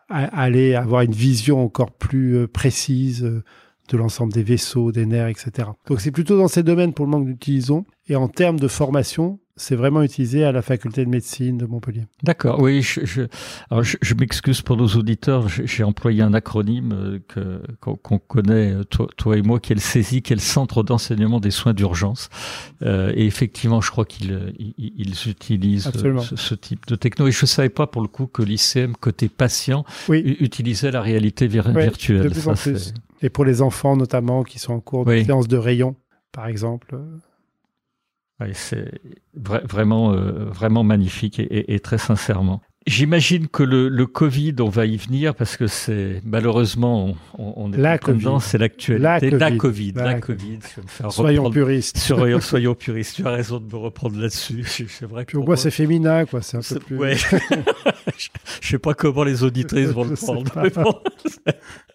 aller 0.09 0.75
avoir 0.75 1.03
une 1.03 1.13
vision 1.13 1.65
encore 1.65 1.93
plus 1.93 2.37
euh, 2.37 2.47
précise 2.47 3.25
euh, 3.25 3.43
de 3.89 3.97
l'ensemble 3.97 4.33
des 4.33 4.43
vaisseaux, 4.43 4.93
des 4.93 5.07
nerfs, 5.07 5.29
etc. 5.29 5.69
Donc 5.87 6.01
c'est 6.01 6.11
plutôt 6.11 6.39
dans 6.39 6.49
ces 6.49 6.63
domaines 6.63 6.93
pour 6.93 7.05
le 7.05 7.11
moment 7.11 7.25
que 7.25 7.29
nous 7.29 7.35
utilisons. 7.35 7.85
Et 8.09 8.17
en 8.17 8.29
termes 8.29 8.61
de 8.61 8.69
formation, 8.69 9.39
c'est 9.57 9.77
vraiment 9.77 10.03
utilisé 10.03 10.45
à 10.45 10.53
la 10.53 10.63
faculté 10.63 11.05
de 11.05 11.11
médecine 11.11 11.59
de 11.59 11.67
Montpellier. 11.67 12.07
D'accord, 12.23 12.61
oui, 12.61 12.83
je, 12.83 13.05
je, 13.05 13.23
alors 13.71 13.85
je, 13.85 13.97
je 14.03 14.15
m'excuse 14.15 14.63
pour 14.63 14.77
nos 14.77 14.89
auditeurs, 14.89 15.49
j'ai 15.49 15.85
employé 15.85 16.23
un 16.23 16.35
acronyme 16.35 16.93
euh, 16.93 17.19
que 17.29 17.61
qu'on 17.81 18.19
connaît, 18.19 18.73
euh, 18.73 18.85
toi, 18.85 19.07
toi, 19.17 19.37
et 19.37 19.43
moi, 19.43 19.61
qui 19.61 19.73
est 19.73 19.77
le 19.77 19.81
CESI, 19.81 20.23
qui 20.23 20.33
est 20.33 20.37
le 20.37 20.43
Centre 20.43 20.83
d'enseignement 20.83 21.39
des 21.39 21.53
soins 21.53 21.73
d'urgence. 21.73 22.31
Euh, 22.83 23.13
et 23.15 23.27
effectivement, 23.27 23.81
je 23.81 23.91
crois 23.91 24.05
qu'ils 24.05 24.53
ils, 24.77 25.29
utilisent 25.29 25.91
euh, 26.05 26.19
ce, 26.19 26.37
ce, 26.37 26.55
type 26.55 26.87
de 26.87 26.97
techno. 26.97 27.29
Et 27.29 27.33
je 27.33 27.45
ne 27.45 27.47
savais 27.47 27.69
pas 27.69 27.87
pour 27.87 28.03
le 28.03 28.09
coup 28.09 28.27
que 28.27 28.43
l'ICM, 28.43 28.95
côté 28.97 29.29
patient, 29.29 29.85
utilisait 30.09 30.91
la 30.91 31.01
réalité 31.01 31.47
virtuelle. 31.47 32.25
De 32.25 32.29
plus 32.29 32.49
en 32.49 32.55
plus. 32.55 32.93
Et 33.25 33.31
pour 33.31 33.45
les 33.45 33.63
enfants 33.63 33.97
notamment 33.97 34.45
qui 34.45 34.59
sont 34.59 34.75
en 34.75 34.81
cours 34.81 35.05
de 35.05 35.23
séance 35.23 35.49
de 35.49 35.57
rayon, 35.57 35.97
par 36.31 36.47
exemple 36.47 36.97
c'est 38.53 38.91
vraiment, 39.35 40.13
euh, 40.13 40.51
vraiment 40.51 40.85
magnifique 40.85 41.41
et, 41.41 41.81
très 41.81 41.99
sincèrement. 41.99 42.61
J'imagine 42.87 43.49
que 43.49 43.63
le, 43.63 43.89
le, 43.89 44.07
Covid, 44.07 44.57
on 44.61 44.69
va 44.69 44.85
y 44.85 44.99
venir 44.99 45.35
parce 45.35 45.57
que 45.57 45.67
c'est 45.67 46.21
malheureusement, 46.23 47.17
on, 47.39 47.55
on 47.57 47.73
est 47.73 47.79
la 47.79 47.97
dedans, 47.97 48.41
c'est 48.41 48.59
l'actualité. 48.59 49.31
La, 49.31 49.49
la 49.49 49.57
Covid, 49.57 49.93
la, 49.93 50.21
COVID. 50.21 50.59
soyons 51.09 51.51
puristes. 51.51 51.97
Soyons, 51.97 52.41
soyons 52.43 52.75
puristes. 52.75 53.17
Tu 53.17 53.27
as 53.27 53.31
raison 53.31 53.59
de 53.59 53.65
me 53.65 53.79
reprendre 53.79 54.19
là-dessus. 54.21 54.65
C'est 54.67 55.07
vrai 55.07 55.25
que 55.25 55.31
Puis 55.31 55.47
moi, 55.47 55.57
c'est 55.57 55.71
féminin, 55.71 56.27
quoi. 56.27 56.43
C'est 56.43 56.59
un 56.59 56.61
peu 56.61 56.79
plus. 56.79 56.99
Ouais. 56.99 57.17
Je 58.61 58.69
sais 58.69 58.79
pas 58.79 58.93
comment 58.93 59.25
les 59.25 59.43
auditrices 59.43 59.89
vont 59.89 60.05
le 60.05 60.15
prendre. 60.15 61.03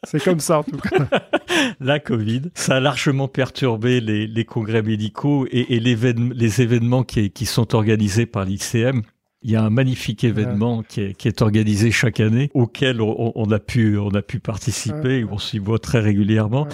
C'est 0.04 0.24
comme 0.24 0.40
ça, 0.40 0.60
en 0.60 0.64
tout 0.64 0.78
cas. 0.78 1.08
la 1.80 2.00
Covid, 2.00 2.44
ça 2.54 2.78
a 2.78 2.80
largement 2.80 3.28
perturbé 3.28 4.02
les, 4.02 4.46
congrès 4.46 4.82
médicaux 4.82 5.48
et, 5.52 5.80
les 5.80 6.62
événements 6.62 7.04
qui 7.04 7.46
sont 7.46 7.76
organisés 7.76 8.26
par 8.26 8.46
l'ICM 8.46 9.04
Il 9.42 9.52
y 9.52 9.56
a 9.56 9.64
un 9.64 9.70
magnifique 9.70 10.26
événement 10.26 10.84
qui, 10.84 11.02
est, 11.02 11.14
qui, 11.14 11.30
est, 11.30 11.42
organisé 11.42 11.92
chaque 11.92 12.20
année, 12.20 12.50
auquel 12.54 13.02
on, 13.02 13.32
on, 13.36 13.52
a 13.52 13.60
pu 13.60 13.98
on 13.98 14.10
a 14.10 14.22
pu 14.22 14.40
participer, 14.40 15.26
on 15.30 15.38
s'y 15.38 15.60
voit 15.60 15.80
très 15.80 16.00
régulièrement. 16.00 16.68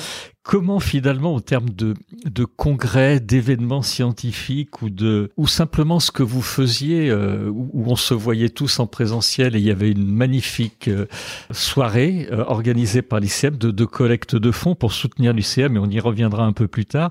Comment 0.46 0.80
finalement, 0.80 1.34
au 1.34 1.40
terme 1.40 1.72
de, 1.72 1.96
de 2.24 2.46
congrès, 2.46 3.20
d'événements 3.20 3.82
scientifiques 3.82 4.84
ou 4.84 4.92
de 4.92 5.32
ou 5.38 5.48
simplement 5.48 6.00
ce 6.00 6.12
que 6.12 6.22
vous 6.22 6.44
faisiez, 6.44 7.10
euh, 7.10 7.50
où, 7.50 7.84
on 7.88 7.96
se 7.96 8.14
voyait 8.14 8.50
tous 8.50 8.80
en 8.80 8.86
présentiel 8.86 9.56
et 9.56 9.60
il 9.60 9.66
y 9.66 9.72
avait 9.72 9.90
une 9.90 10.06
magnifique 10.06 10.88
euh, 10.88 11.08
soirée 11.50 12.28
euh, 12.32 12.44
organisée 12.46 13.02
par 13.02 13.20
l'ICM 13.20 13.58
de, 13.58 13.72
de 13.72 13.86
collecte 13.86 14.36
de 14.36 14.52
fonds 14.52 14.76
pour 14.76 14.94
soutenir 14.94 15.34
l'ICM, 15.34 15.74
mais 15.74 15.80
on 15.80 15.90
y 15.90 16.00
reviendra 16.00 16.46
un 16.46 16.54
peu 16.54 16.68
plus 16.68 16.86
tard. 16.86 17.10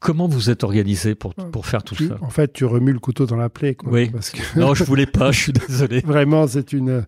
Comment 0.00 0.28
vous 0.28 0.48
êtes 0.48 0.62
organisé 0.62 1.16
pour, 1.16 1.34
pour 1.34 1.66
faire 1.66 1.82
tout 1.82 1.96
ça? 1.96 2.18
En 2.20 2.30
fait, 2.30 2.52
tu 2.52 2.64
remues 2.64 2.92
le 2.92 3.00
couteau 3.00 3.26
dans 3.26 3.36
la 3.36 3.48
plaie. 3.48 3.74
Quoi, 3.74 3.90
oui. 3.90 4.10
Parce 4.10 4.30
que... 4.30 4.58
non, 4.58 4.72
je 4.74 4.84
voulais 4.84 5.06
pas, 5.06 5.32
je 5.32 5.40
suis 5.40 5.52
désolé. 5.52 6.00
Vraiment, 6.00 6.46
c'est 6.46 6.72
une 6.72 7.04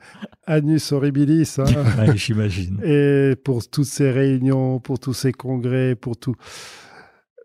anus 0.46 0.90
horribilis. 0.90 1.56
Hein. 1.58 2.14
J'imagine. 2.16 2.80
Et 2.84 3.36
pour 3.44 3.68
toutes 3.68 3.86
ces 3.86 4.10
réunions, 4.10 4.80
pour 4.80 4.98
tous 4.98 5.14
ces 5.14 5.32
congrès, 5.32 5.94
pour 5.94 6.16
tout. 6.16 6.34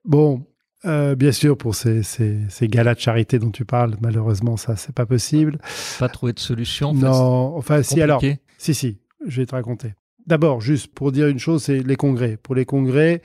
Bon, 0.03 0.45
euh, 0.85 1.15
bien 1.15 1.31
sûr, 1.31 1.57
pour 1.57 1.75
ces, 1.75 2.01
ces, 2.03 2.39
ces, 2.49 2.67
galas 2.67 2.95
de 2.95 2.99
charité 2.99 3.39
dont 3.39 3.51
tu 3.51 3.65
parles, 3.65 3.95
malheureusement, 4.01 4.57
ça, 4.57 4.75
c'est 4.75 4.93
pas 4.93 5.05
possible. 5.05 5.59
Pas 5.99 6.09
trouvé 6.09 6.33
de 6.33 6.39
solution 6.39 6.93
Non, 6.93 7.55
enfin, 7.55 7.83
si, 7.83 8.01
alors. 8.01 8.21
Si, 8.57 8.73
si, 8.73 8.99
je 9.27 9.41
vais 9.41 9.45
te 9.45 9.55
raconter. 9.55 9.93
D'abord, 10.27 10.61
juste 10.61 10.87
pour 10.87 11.11
dire 11.11 11.27
une 11.27 11.39
chose, 11.39 11.63
c'est 11.63 11.79
les 11.83 11.95
congrès. 11.95 12.37
Pour 12.37 12.55
les 12.55 12.65
congrès, 12.65 13.21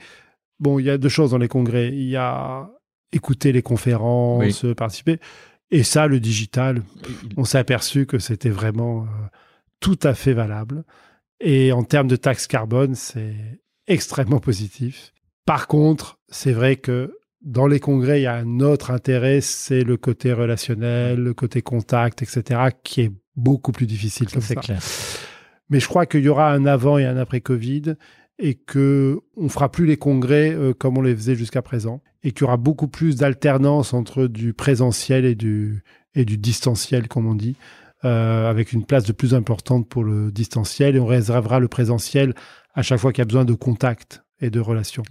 Bon, 0.61 0.79
il 0.79 0.85
y 0.85 0.89
a 0.89 0.97
deux 0.97 1.09
choses 1.09 1.31
dans 1.31 1.37
les 1.37 1.47
congrès. 1.47 1.89
Il 1.89 2.07
y 2.07 2.15
a 2.15 2.69
écouter 3.11 3.51
les 3.51 3.61
conférences, 3.61 4.65
participer. 4.77 5.19
Et 5.71 5.83
ça, 5.83 6.07
le 6.07 6.19
digital, 6.19 6.83
on 7.35 7.45
s'est 7.45 7.57
aperçu 7.57 8.05
que 8.05 8.19
c'était 8.19 8.49
vraiment 8.49 9.03
euh, 9.03 9.07
tout 9.79 9.99
à 10.03 10.13
fait 10.13 10.33
valable. 10.33 10.83
Et 11.39 11.71
en 11.71 11.83
termes 11.83 12.07
de 12.07 12.15
taxe 12.15 12.45
carbone, 12.45 12.93
c'est 12.93 13.35
extrêmement 13.87 14.39
positif. 14.39 15.13
Par 15.45 15.67
contre, 15.67 16.19
c'est 16.29 16.51
vrai 16.51 16.75
que 16.75 17.17
dans 17.41 17.65
les 17.65 17.79
congrès, 17.79 18.19
il 18.19 18.23
y 18.23 18.27
a 18.27 18.35
un 18.35 18.59
autre 18.59 18.91
intérêt, 18.91 19.41
c'est 19.41 19.83
le 19.83 19.97
côté 19.97 20.31
relationnel, 20.31 21.19
le 21.19 21.33
côté 21.33 21.61
contact, 21.61 22.21
etc., 22.21 22.69
qui 22.83 23.01
est 23.01 23.11
beaucoup 23.35 23.71
plus 23.71 23.87
difficile 23.87 24.29
comme 24.29 24.41
ça. 24.41 24.55
Clair. 24.55 24.79
Mais 25.69 25.79
je 25.79 25.87
crois 25.87 26.05
qu'il 26.05 26.21
y 26.21 26.29
aura 26.29 26.51
un 26.51 26.65
avant 26.65 26.97
et 26.97 27.05
un 27.05 27.17
après 27.17 27.41
Covid 27.41 27.95
et 28.39 28.55
que 28.55 29.19
on 29.37 29.49
fera 29.49 29.71
plus 29.71 29.85
les 29.85 29.97
congrès 29.97 30.53
euh, 30.53 30.73
comme 30.73 30.97
on 30.97 31.01
les 31.01 31.15
faisait 31.15 31.35
jusqu'à 31.35 31.61
présent 31.61 32.01
et 32.23 32.31
qu'il 32.31 32.41
y 32.41 32.43
aura 32.45 32.57
beaucoup 32.57 32.87
plus 32.87 33.15
d'alternance 33.15 33.93
entre 33.93 34.27
du 34.27 34.53
présentiel 34.53 35.25
et 35.25 35.35
du 35.35 35.83
et 36.15 36.25
du 36.25 36.37
distanciel 36.37 37.07
comme 37.07 37.27
on 37.27 37.35
dit 37.35 37.55
euh, 38.03 38.49
avec 38.49 38.73
une 38.73 38.83
place 38.83 39.03
de 39.03 39.11
plus 39.11 39.35
importante 39.35 39.87
pour 39.87 40.03
le 40.03 40.31
distanciel 40.31 40.95
et 40.95 40.99
on 40.99 41.05
réservera 41.05 41.59
le 41.59 41.67
présentiel 41.67 42.33
à 42.73 42.81
chaque 42.81 42.99
fois 42.99 43.11
qu'il 43.11 43.21
y 43.21 43.21
a 43.21 43.25
besoin 43.25 43.45
de 43.45 43.53
contact 43.53 44.23
et 44.39 44.49
de 44.49 44.59
relations. 44.59 45.03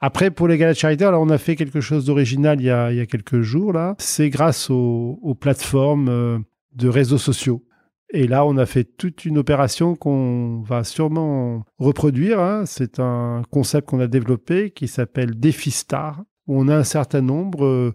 Après, 0.00 0.30
pour 0.30 0.48
les 0.48 0.56
galas 0.56 0.72
de 0.72 0.78
charité, 0.78 1.04
alors 1.04 1.20
on 1.20 1.28
a 1.28 1.38
fait 1.38 1.56
quelque 1.56 1.80
chose 1.80 2.06
d'original 2.06 2.60
il, 2.60 2.66
y 2.66 2.70
a, 2.70 2.92
il 2.92 2.96
y 2.96 3.00
a 3.00 3.06
quelques 3.06 3.42
jours 3.42 3.72
là. 3.72 3.94
C'est 3.98 4.30
grâce 4.30 4.70
aux, 4.70 5.18
aux 5.20 5.34
plateformes 5.34 6.08
euh, 6.08 6.38
de 6.74 6.88
réseaux 6.88 7.18
sociaux. 7.18 7.64
Et 8.10 8.26
là, 8.26 8.44
on 8.46 8.56
a 8.56 8.64
fait 8.64 8.84
toute 8.84 9.24
une 9.26 9.36
opération 9.36 9.94
qu'on 9.94 10.62
va 10.62 10.82
sûrement 10.82 11.64
reproduire. 11.78 12.40
Hein. 12.40 12.64
C'est 12.64 13.00
un 13.00 13.42
concept 13.50 13.88
qu'on 13.88 14.00
a 14.00 14.06
développé 14.06 14.70
qui 14.70 14.88
s'appelle 14.88 15.38
Défi 15.38 15.70
Star, 15.70 16.22
on 16.48 16.68
a 16.68 16.76
un 16.76 16.84
certain 16.84 17.20
nombre 17.20 17.64
euh, 17.64 17.94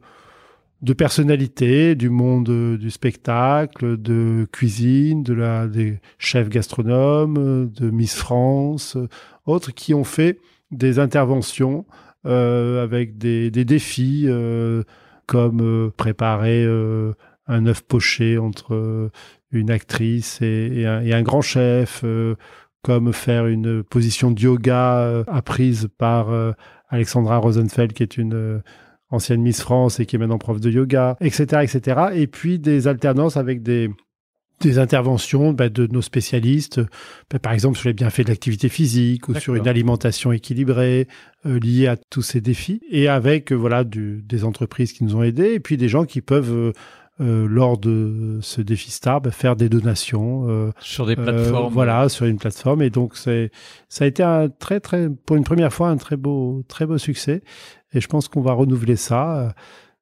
de 0.81 0.93
personnalités 0.93 1.95
du 1.95 2.09
monde 2.09 2.49
euh, 2.49 2.77
du 2.77 2.91
spectacle, 2.91 3.97
de 3.97 4.47
cuisine, 4.51 5.23
de 5.23 5.33
la, 5.33 5.67
des 5.67 5.99
chefs 6.19 6.49
gastronomes, 6.49 7.71
de 7.71 7.89
Miss 7.89 8.15
France, 8.15 8.95
euh, 8.95 9.07
autres 9.45 9.73
qui 9.73 9.93
ont 9.93 10.03
fait 10.03 10.39
des 10.71 10.99
interventions 10.99 11.85
avec 12.25 13.17
des, 13.17 13.51
des 13.51 13.65
défis 13.65 14.29
comme 15.27 15.91
préparer 15.97 16.65
un 17.47 17.65
œuf 17.65 17.81
poché 17.81 18.37
entre 18.37 19.11
une 19.53 19.69
actrice 19.69 20.39
et, 20.41 20.85
un, 20.85 21.21
grand 21.21 21.41
chef, 21.41 22.01
euh, 22.03 22.35
comme 22.81 23.13
faire 23.13 23.47
une 23.47 23.83
position 23.83 24.31
de 24.31 24.41
yoga 24.41 24.97
euh, 24.97 25.23
apprise 25.27 25.87
par 25.97 26.31
euh, 26.31 26.51
Alexandra 26.89 27.37
Rosenfeld, 27.37 27.93
qui 27.93 28.03
est 28.03 28.17
une 28.17 28.61
ancienne 29.09 29.41
Miss 29.41 29.61
France 29.61 29.99
et 29.99 30.05
qui 30.05 30.15
est 30.15 30.19
maintenant 30.19 30.39
prof 30.39 30.59
de 30.59 30.69
yoga, 30.69 31.15
etc., 31.21 31.61
etc. 31.63 32.07
Et 32.15 32.27
puis 32.27 32.59
des 32.59 32.87
alternances 32.87 33.37
avec 33.37 33.61
des, 33.61 33.89
des 34.59 34.79
interventions 34.79 35.53
bah, 35.53 35.69
de 35.69 35.85
nos 35.87 36.01
spécialistes, 36.01 36.81
bah, 37.29 37.37
par 37.39 37.53
exemple 37.53 37.77
sur 37.77 37.89
les 37.89 37.93
bienfaits 37.93 38.21
de 38.21 38.29
l'activité 38.29 38.69
physique 38.69 39.29
ou 39.29 39.35
sur 39.35 39.55
une 39.55 39.67
alimentation 39.67 40.31
équilibrée 40.31 41.07
liée 41.45 41.87
à 41.87 41.97
tous 41.97 42.21
ces 42.21 42.41
défis, 42.41 42.81
et 42.89 43.07
avec 43.07 43.51
voilà 43.51 43.83
des 43.83 44.43
entreprises 44.43 44.93
qui 44.93 45.03
nous 45.03 45.15
ont 45.15 45.23
aidés, 45.23 45.53
et 45.53 45.59
puis 45.59 45.77
des 45.77 45.89
gens 45.89 46.05
qui 46.05 46.21
peuvent 46.21 46.53
euh, 46.53 46.71
lors 47.19 47.77
de 47.77 48.39
ce 48.41 48.61
défi 48.61 48.91
Star, 48.91 49.21
bah, 49.21 49.31
faire 49.31 49.55
des 49.55 49.69
donations 49.69 50.49
euh, 50.49 50.71
sur 50.79 51.05
des 51.05 51.15
plateformes. 51.15 51.67
Euh, 51.67 51.73
voilà, 51.73 52.09
sur 52.09 52.25
une 52.25 52.37
plateforme. 52.37 52.81
Et 52.81 52.89
donc 52.89 53.15
c'est 53.15 53.51
ça 53.89 54.05
a 54.05 54.07
été 54.07 54.23
un 54.23 54.49
très 54.49 54.79
très 54.79 55.09
pour 55.09 55.35
une 55.35 55.43
première 55.43 55.71
fois 55.71 55.89
un 55.89 55.97
très 55.97 56.17
beau 56.17 56.63
très 56.67 56.85
beau 56.85 56.97
succès. 56.97 57.43
Et 57.93 58.01
je 58.01 58.07
pense 58.07 58.27
qu'on 58.27 58.41
va 58.41 58.53
renouveler 58.53 58.95
ça. 58.95 59.53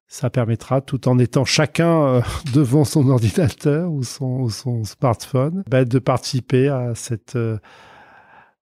Ça 0.08 0.28
permettra, 0.28 0.82
tout 0.82 1.08
en 1.08 1.18
étant 1.18 1.46
chacun 1.46 2.22
devant 2.54 2.84
son 2.84 3.08
ordinateur 3.08 3.90
ou 3.90 4.02
son, 4.02 4.50
son 4.50 4.84
smartphone, 4.84 5.64
bah, 5.70 5.86
de 5.86 5.98
participer 5.98 6.68
à 6.68 6.94
cette 6.94 7.38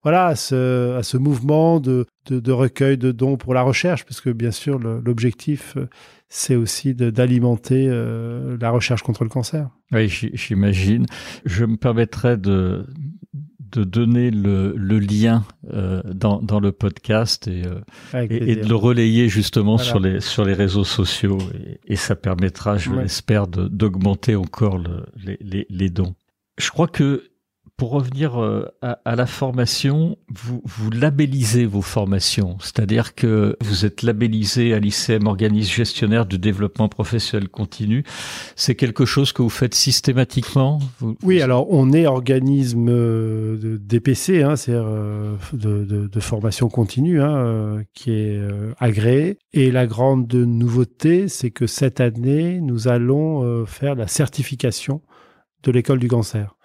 voilà, 0.02 0.26
à 0.26 0.36
ce, 0.36 0.96
à 0.96 1.02
ce 1.02 1.16
mouvement 1.16 1.80
de, 1.80 2.06
de, 2.26 2.40
de, 2.40 2.52
recueil 2.52 2.96
de 2.96 3.12
dons 3.12 3.36
pour 3.36 3.54
la 3.54 3.62
recherche, 3.62 4.04
parce 4.04 4.20
que 4.20 4.30
bien 4.30 4.50
sûr, 4.50 4.78
l'objectif, 4.78 5.76
c'est 6.28 6.56
aussi 6.56 6.94
d'alimenter 6.94 7.86
euh, 7.88 8.56
la 8.60 8.70
recherche 8.70 9.02
contre 9.02 9.24
le 9.24 9.30
cancer. 9.30 9.68
Oui, 9.92 10.08
j'imagine. 10.08 11.06
Je 11.44 11.64
me 11.64 11.76
permettrai 11.76 12.36
de, 12.36 12.86
de 13.72 13.84
donner 13.84 14.30
le, 14.30 14.74
le 14.76 14.98
lien 14.98 15.44
euh, 15.72 16.02
dans, 16.04 16.40
dans 16.40 16.60
le 16.60 16.72
podcast 16.72 17.48
et, 17.48 17.64
euh, 17.66 18.26
et, 18.30 18.56
de 18.56 18.68
le 18.68 18.74
relayer 18.74 19.28
justement 19.28 19.78
sur, 19.78 20.00
les, 20.00 20.20
sur 20.20 20.44
les 20.44 20.54
réseaux 20.54 20.84
sociaux. 20.84 21.38
Et, 21.54 21.92
et 21.92 21.96
ça 21.96 22.16
permettra, 22.16 22.76
je 22.76 22.92
l'espère, 22.92 23.46
d'augmenter 23.48 24.36
encore 24.36 24.78
le, 24.78 25.04
les, 25.16 25.36
les, 25.40 25.66
les 25.68 25.90
dons. 25.90 26.14
Je 26.58 26.70
crois 26.70 26.88
que 26.88 27.29
pour 27.80 27.92
revenir 27.92 28.38
euh, 28.38 28.66
à, 28.82 29.16
la 29.16 29.24
formation, 29.24 30.18
vous, 30.28 30.60
vous 30.66 30.90
labellisez 30.90 31.64
vos 31.64 31.80
formations, 31.80 32.58
c'est-à-dire 32.60 33.14
que 33.14 33.56
vous 33.62 33.86
êtes 33.86 34.02
labellisé 34.02 34.74
à 34.74 34.78
l'ICM 34.78 35.26
organisme 35.26 35.72
gestionnaire 35.72 36.26
de 36.26 36.36
développement 36.36 36.90
professionnel 36.90 37.48
continu. 37.48 38.04
C'est 38.54 38.74
quelque 38.74 39.06
chose 39.06 39.32
que 39.32 39.40
vous 39.40 39.48
faites 39.48 39.74
systématiquement? 39.74 40.78
Oui, 41.22 41.40
alors 41.40 41.72
on 41.72 41.94
est 41.94 42.06
organisme 42.06 42.90
euh, 42.90 43.56
de 43.56 43.78
DPC, 43.78 44.42
hein, 44.42 44.56
c'est-à-dire 44.56 44.86
euh, 44.86 45.36
de, 45.54 46.20
formation 46.20 46.68
continue, 46.68 47.22
hein, 47.22 47.82
qui 47.94 48.10
est 48.10 48.42
agréé. 48.78 49.38
Et 49.54 49.70
la 49.70 49.86
grande 49.86 50.34
nouveauté, 50.34 51.28
c'est 51.28 51.50
que 51.50 51.66
cette 51.66 52.00
année, 52.00 52.60
nous 52.60 52.88
allons 52.88 53.64
faire 53.64 53.94
la 53.94 54.06
certification 54.06 55.00
de 55.62 55.72
l'école 55.72 55.98
du 55.98 56.08
cancer. 56.08 56.56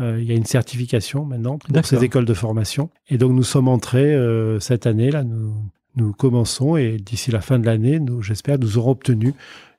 Euh, 0.00 0.20
il 0.20 0.26
y 0.26 0.32
a 0.32 0.34
une 0.34 0.46
certification 0.46 1.24
maintenant 1.24 1.58
pour 1.58 1.84
ces 1.84 2.04
écoles 2.04 2.24
de 2.24 2.34
formation. 2.34 2.90
Et 3.08 3.18
donc 3.18 3.32
nous 3.32 3.42
sommes 3.42 3.68
entrés 3.68 4.14
euh, 4.14 4.58
cette 4.60 4.86
année, 4.86 5.10
là, 5.10 5.24
nous, 5.24 5.54
nous 5.96 6.12
commençons 6.12 6.76
et 6.76 6.96
d'ici 6.96 7.30
la 7.30 7.40
fin 7.40 7.58
de 7.58 7.66
l'année, 7.66 8.00
nous, 8.00 8.22
j'espère, 8.22 8.58
nous 8.58 8.78
aurons 8.78 8.92
obtenu 8.92 9.34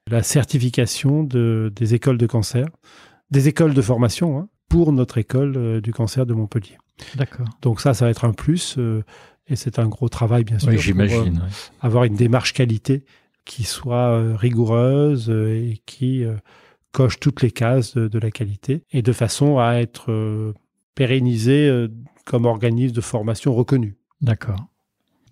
la 0.10 0.24
certification 0.24 1.24
de, 1.24 1.72
des 1.76 1.94
écoles 1.96 2.18
de 2.18 2.28
cancer, 2.28 2.68
des 3.32 3.48
écoles 3.48 3.74
de 3.74 3.82
formation 3.82 4.38
hein, 4.38 4.48
pour 4.70 4.94
notre 4.94 5.18
école 5.18 5.54
euh, 5.58 5.82
du 5.82 5.94
cancer 5.94 6.26
de 6.26 6.34
Montpellier. 6.34 6.78
D'accord. 7.16 7.48
Donc 7.62 7.82
ça, 7.82 7.94
ça 7.94 8.06
va 8.06 8.12
être 8.12 8.26
un 8.26 8.34
plus 8.34 8.78
et 9.48 9.56
c'est 9.56 9.80
un 9.80 9.88
gros 9.88 10.08
travail, 10.08 10.44
bien 10.44 10.60
sûr. 10.60 10.70
Oui, 10.70 10.78
j'imagine. 10.78 11.42
Avoir 11.82 12.04
une 12.04 12.16
démarche 12.16 12.54
qualité 12.54 13.06
qui 13.44 13.64
soit 13.64 14.38
rigoureuse 14.38 15.32
et 15.32 15.82
qui 15.88 16.24
coche 16.92 17.20
toutes 17.20 17.42
les 17.42 17.52
cases 17.52 17.96
de, 17.96 18.20
la 18.20 18.32
qualité 18.32 18.84
et 18.92 19.02
de 19.02 19.12
façon 19.14 19.60
à 19.60 19.76
être 19.76 20.12
euh, 20.12 20.54
pérennisé 20.96 21.68
euh, 21.68 21.88
comme 22.26 22.46
organisme 22.46 22.96
de 22.96 23.02
formation 23.02 23.54
reconnu. 23.54 23.98
D'accord. 24.22 24.71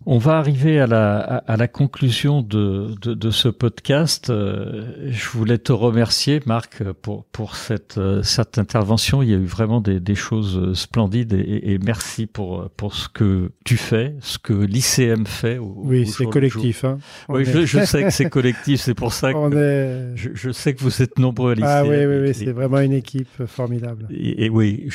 On 0.05 0.17
va 0.17 0.37
arriver 0.37 0.79
à 0.79 0.87
la, 0.87 1.17
à, 1.19 1.57
la 1.57 1.67
conclusion 1.67 2.41
de, 2.41 2.95
de, 3.01 3.13
de, 3.13 3.31
ce 3.31 3.49
podcast. 3.49 4.29
Euh, 4.29 4.93
je 5.09 5.29
voulais 5.29 5.57
te 5.57 5.73
remercier, 5.73 6.39
Marc, 6.45 6.83
pour, 7.01 7.25
pour 7.25 7.57
cette, 7.57 7.97
euh, 7.97 8.23
cette 8.23 8.57
intervention. 8.57 9.21
Il 9.21 9.29
y 9.29 9.33
a 9.33 9.37
eu 9.37 9.45
vraiment 9.45 9.81
des, 9.81 9.99
des 9.99 10.15
choses 10.15 10.73
splendides 10.73 11.33
et, 11.33 11.73
et, 11.73 11.79
merci 11.79 12.27
pour, 12.27 12.69
pour 12.77 12.95
ce 12.95 13.09
que 13.09 13.51
tu 13.65 13.75
fais, 13.75 14.15
ce 14.21 14.37
que 14.37 14.53
l'ICM 14.53 15.25
fait. 15.25 15.59
oui, 15.59 16.07
c'est 16.07 16.25
collectif. 16.25 16.85
Hein. 16.85 16.99
Oui, 17.27 17.43
je, 17.43 17.65
je, 17.65 17.83
sais 17.83 18.03
que 18.03 18.09
c'est 18.09 18.29
collectif. 18.29 18.79
C'est 18.79 18.93
pour 18.93 19.11
ça 19.11 19.33
que 19.33 19.55
est... 19.55 20.15
je, 20.15 20.29
je, 20.33 20.51
sais 20.51 20.73
que 20.73 20.81
vous 20.81 21.01
êtes 21.01 21.19
nombreux 21.19 21.51
à 21.51 21.55
l'ICM. 21.55 21.67
Ah 21.67 21.83
oui, 21.83 22.05
oui, 22.05 22.19
oui 22.21 22.33
c'est 22.33 22.53
vraiment 22.53 22.79
une 22.79 22.93
équipe 22.93 23.45
formidable. 23.47 24.07
Et, 24.11 24.45
et 24.45 24.49
oui, 24.49 24.87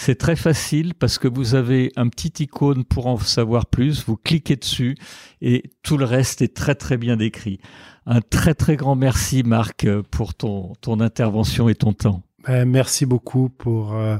C'est 0.00 0.14
très 0.14 0.36
facile 0.36 0.94
parce 0.94 1.18
que 1.18 1.26
vous 1.26 1.56
avez 1.56 1.90
un 1.96 2.08
petit 2.08 2.44
icône 2.44 2.84
pour 2.84 3.08
en 3.08 3.18
savoir 3.18 3.66
plus. 3.66 4.04
Vous 4.06 4.16
cliquez 4.16 4.54
dessus 4.54 4.96
et 5.42 5.64
tout 5.82 5.98
le 5.98 6.04
reste 6.04 6.40
est 6.40 6.54
très 6.54 6.76
très 6.76 6.96
bien 6.96 7.16
décrit. 7.16 7.58
Un 8.06 8.20
très 8.20 8.54
très 8.54 8.76
grand 8.76 8.94
merci 8.94 9.42
Marc 9.42 9.88
pour 10.12 10.34
ton, 10.34 10.72
ton 10.80 11.00
intervention 11.00 11.68
et 11.68 11.74
ton 11.74 11.92
temps. 11.92 12.22
Ben, 12.46 12.64
merci 12.64 13.06
beaucoup 13.06 13.48
pour, 13.48 13.96
euh, 13.96 14.18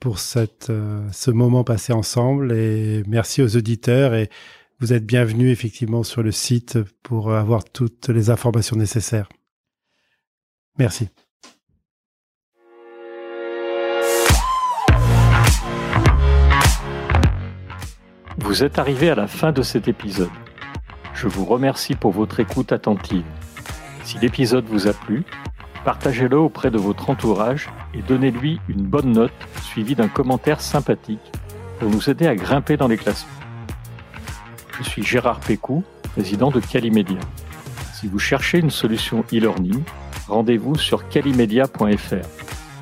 pour 0.00 0.20
cette, 0.20 0.70
euh, 0.70 1.04
ce 1.10 1.32
moment 1.32 1.64
passé 1.64 1.92
ensemble 1.92 2.52
et 2.52 3.02
merci 3.08 3.42
aux 3.42 3.56
auditeurs 3.56 4.14
et 4.14 4.30
vous 4.78 4.92
êtes 4.92 5.04
bienvenus 5.04 5.50
effectivement 5.50 6.04
sur 6.04 6.22
le 6.22 6.30
site 6.30 6.78
pour 7.02 7.32
avoir 7.32 7.64
toutes 7.64 8.08
les 8.10 8.30
informations 8.30 8.76
nécessaires. 8.76 9.28
Merci. 10.78 11.08
Vous 18.46 18.62
êtes 18.62 18.78
arrivé 18.78 19.10
à 19.10 19.16
la 19.16 19.26
fin 19.26 19.50
de 19.50 19.60
cet 19.62 19.88
épisode. 19.88 20.30
Je 21.14 21.26
vous 21.26 21.44
remercie 21.44 21.96
pour 21.96 22.12
votre 22.12 22.38
écoute 22.38 22.70
attentive. 22.70 23.24
Si 24.04 24.18
l'épisode 24.20 24.64
vous 24.66 24.86
a 24.86 24.92
plu, 24.92 25.24
partagez-le 25.84 26.38
auprès 26.38 26.70
de 26.70 26.78
votre 26.78 27.10
entourage 27.10 27.68
et 27.92 28.02
donnez-lui 28.02 28.60
une 28.68 28.84
bonne 28.84 29.10
note 29.10 29.32
suivie 29.62 29.96
d'un 29.96 30.06
commentaire 30.06 30.60
sympathique 30.60 31.32
pour 31.80 31.90
nous 31.90 32.08
aider 32.08 32.28
à 32.28 32.36
grimper 32.36 32.76
dans 32.76 32.86
les 32.86 32.96
classements. 32.96 33.28
Je 34.78 34.84
suis 34.84 35.02
Gérard 35.02 35.40
Pécou, 35.40 35.82
président 36.12 36.52
de 36.52 36.60
Calimedia. 36.60 37.18
Si 37.94 38.06
vous 38.06 38.20
cherchez 38.20 38.60
une 38.60 38.70
solution 38.70 39.24
e-learning, 39.32 39.82
rendez-vous 40.28 40.76
sur 40.76 41.08
calimedia.fr. 41.08 42.28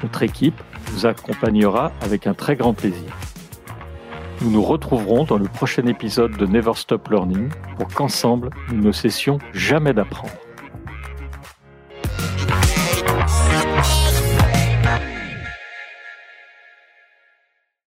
Notre 0.02 0.22
équipe 0.24 0.62
vous 0.88 1.06
accompagnera 1.06 1.90
avec 2.02 2.26
un 2.26 2.34
très 2.34 2.54
grand 2.54 2.74
plaisir. 2.74 3.16
Nous 4.40 4.50
nous 4.50 4.62
retrouverons 4.62 5.24
dans 5.24 5.38
le 5.38 5.44
prochain 5.44 5.86
épisode 5.86 6.36
de 6.36 6.46
Never 6.46 6.74
Stop 6.74 7.08
Learning 7.08 7.48
pour 7.78 7.88
qu'ensemble, 7.88 8.50
nous 8.72 8.82
ne 8.82 8.92
cessions 8.92 9.38
jamais 9.52 9.92
d'apprendre. 9.92 10.32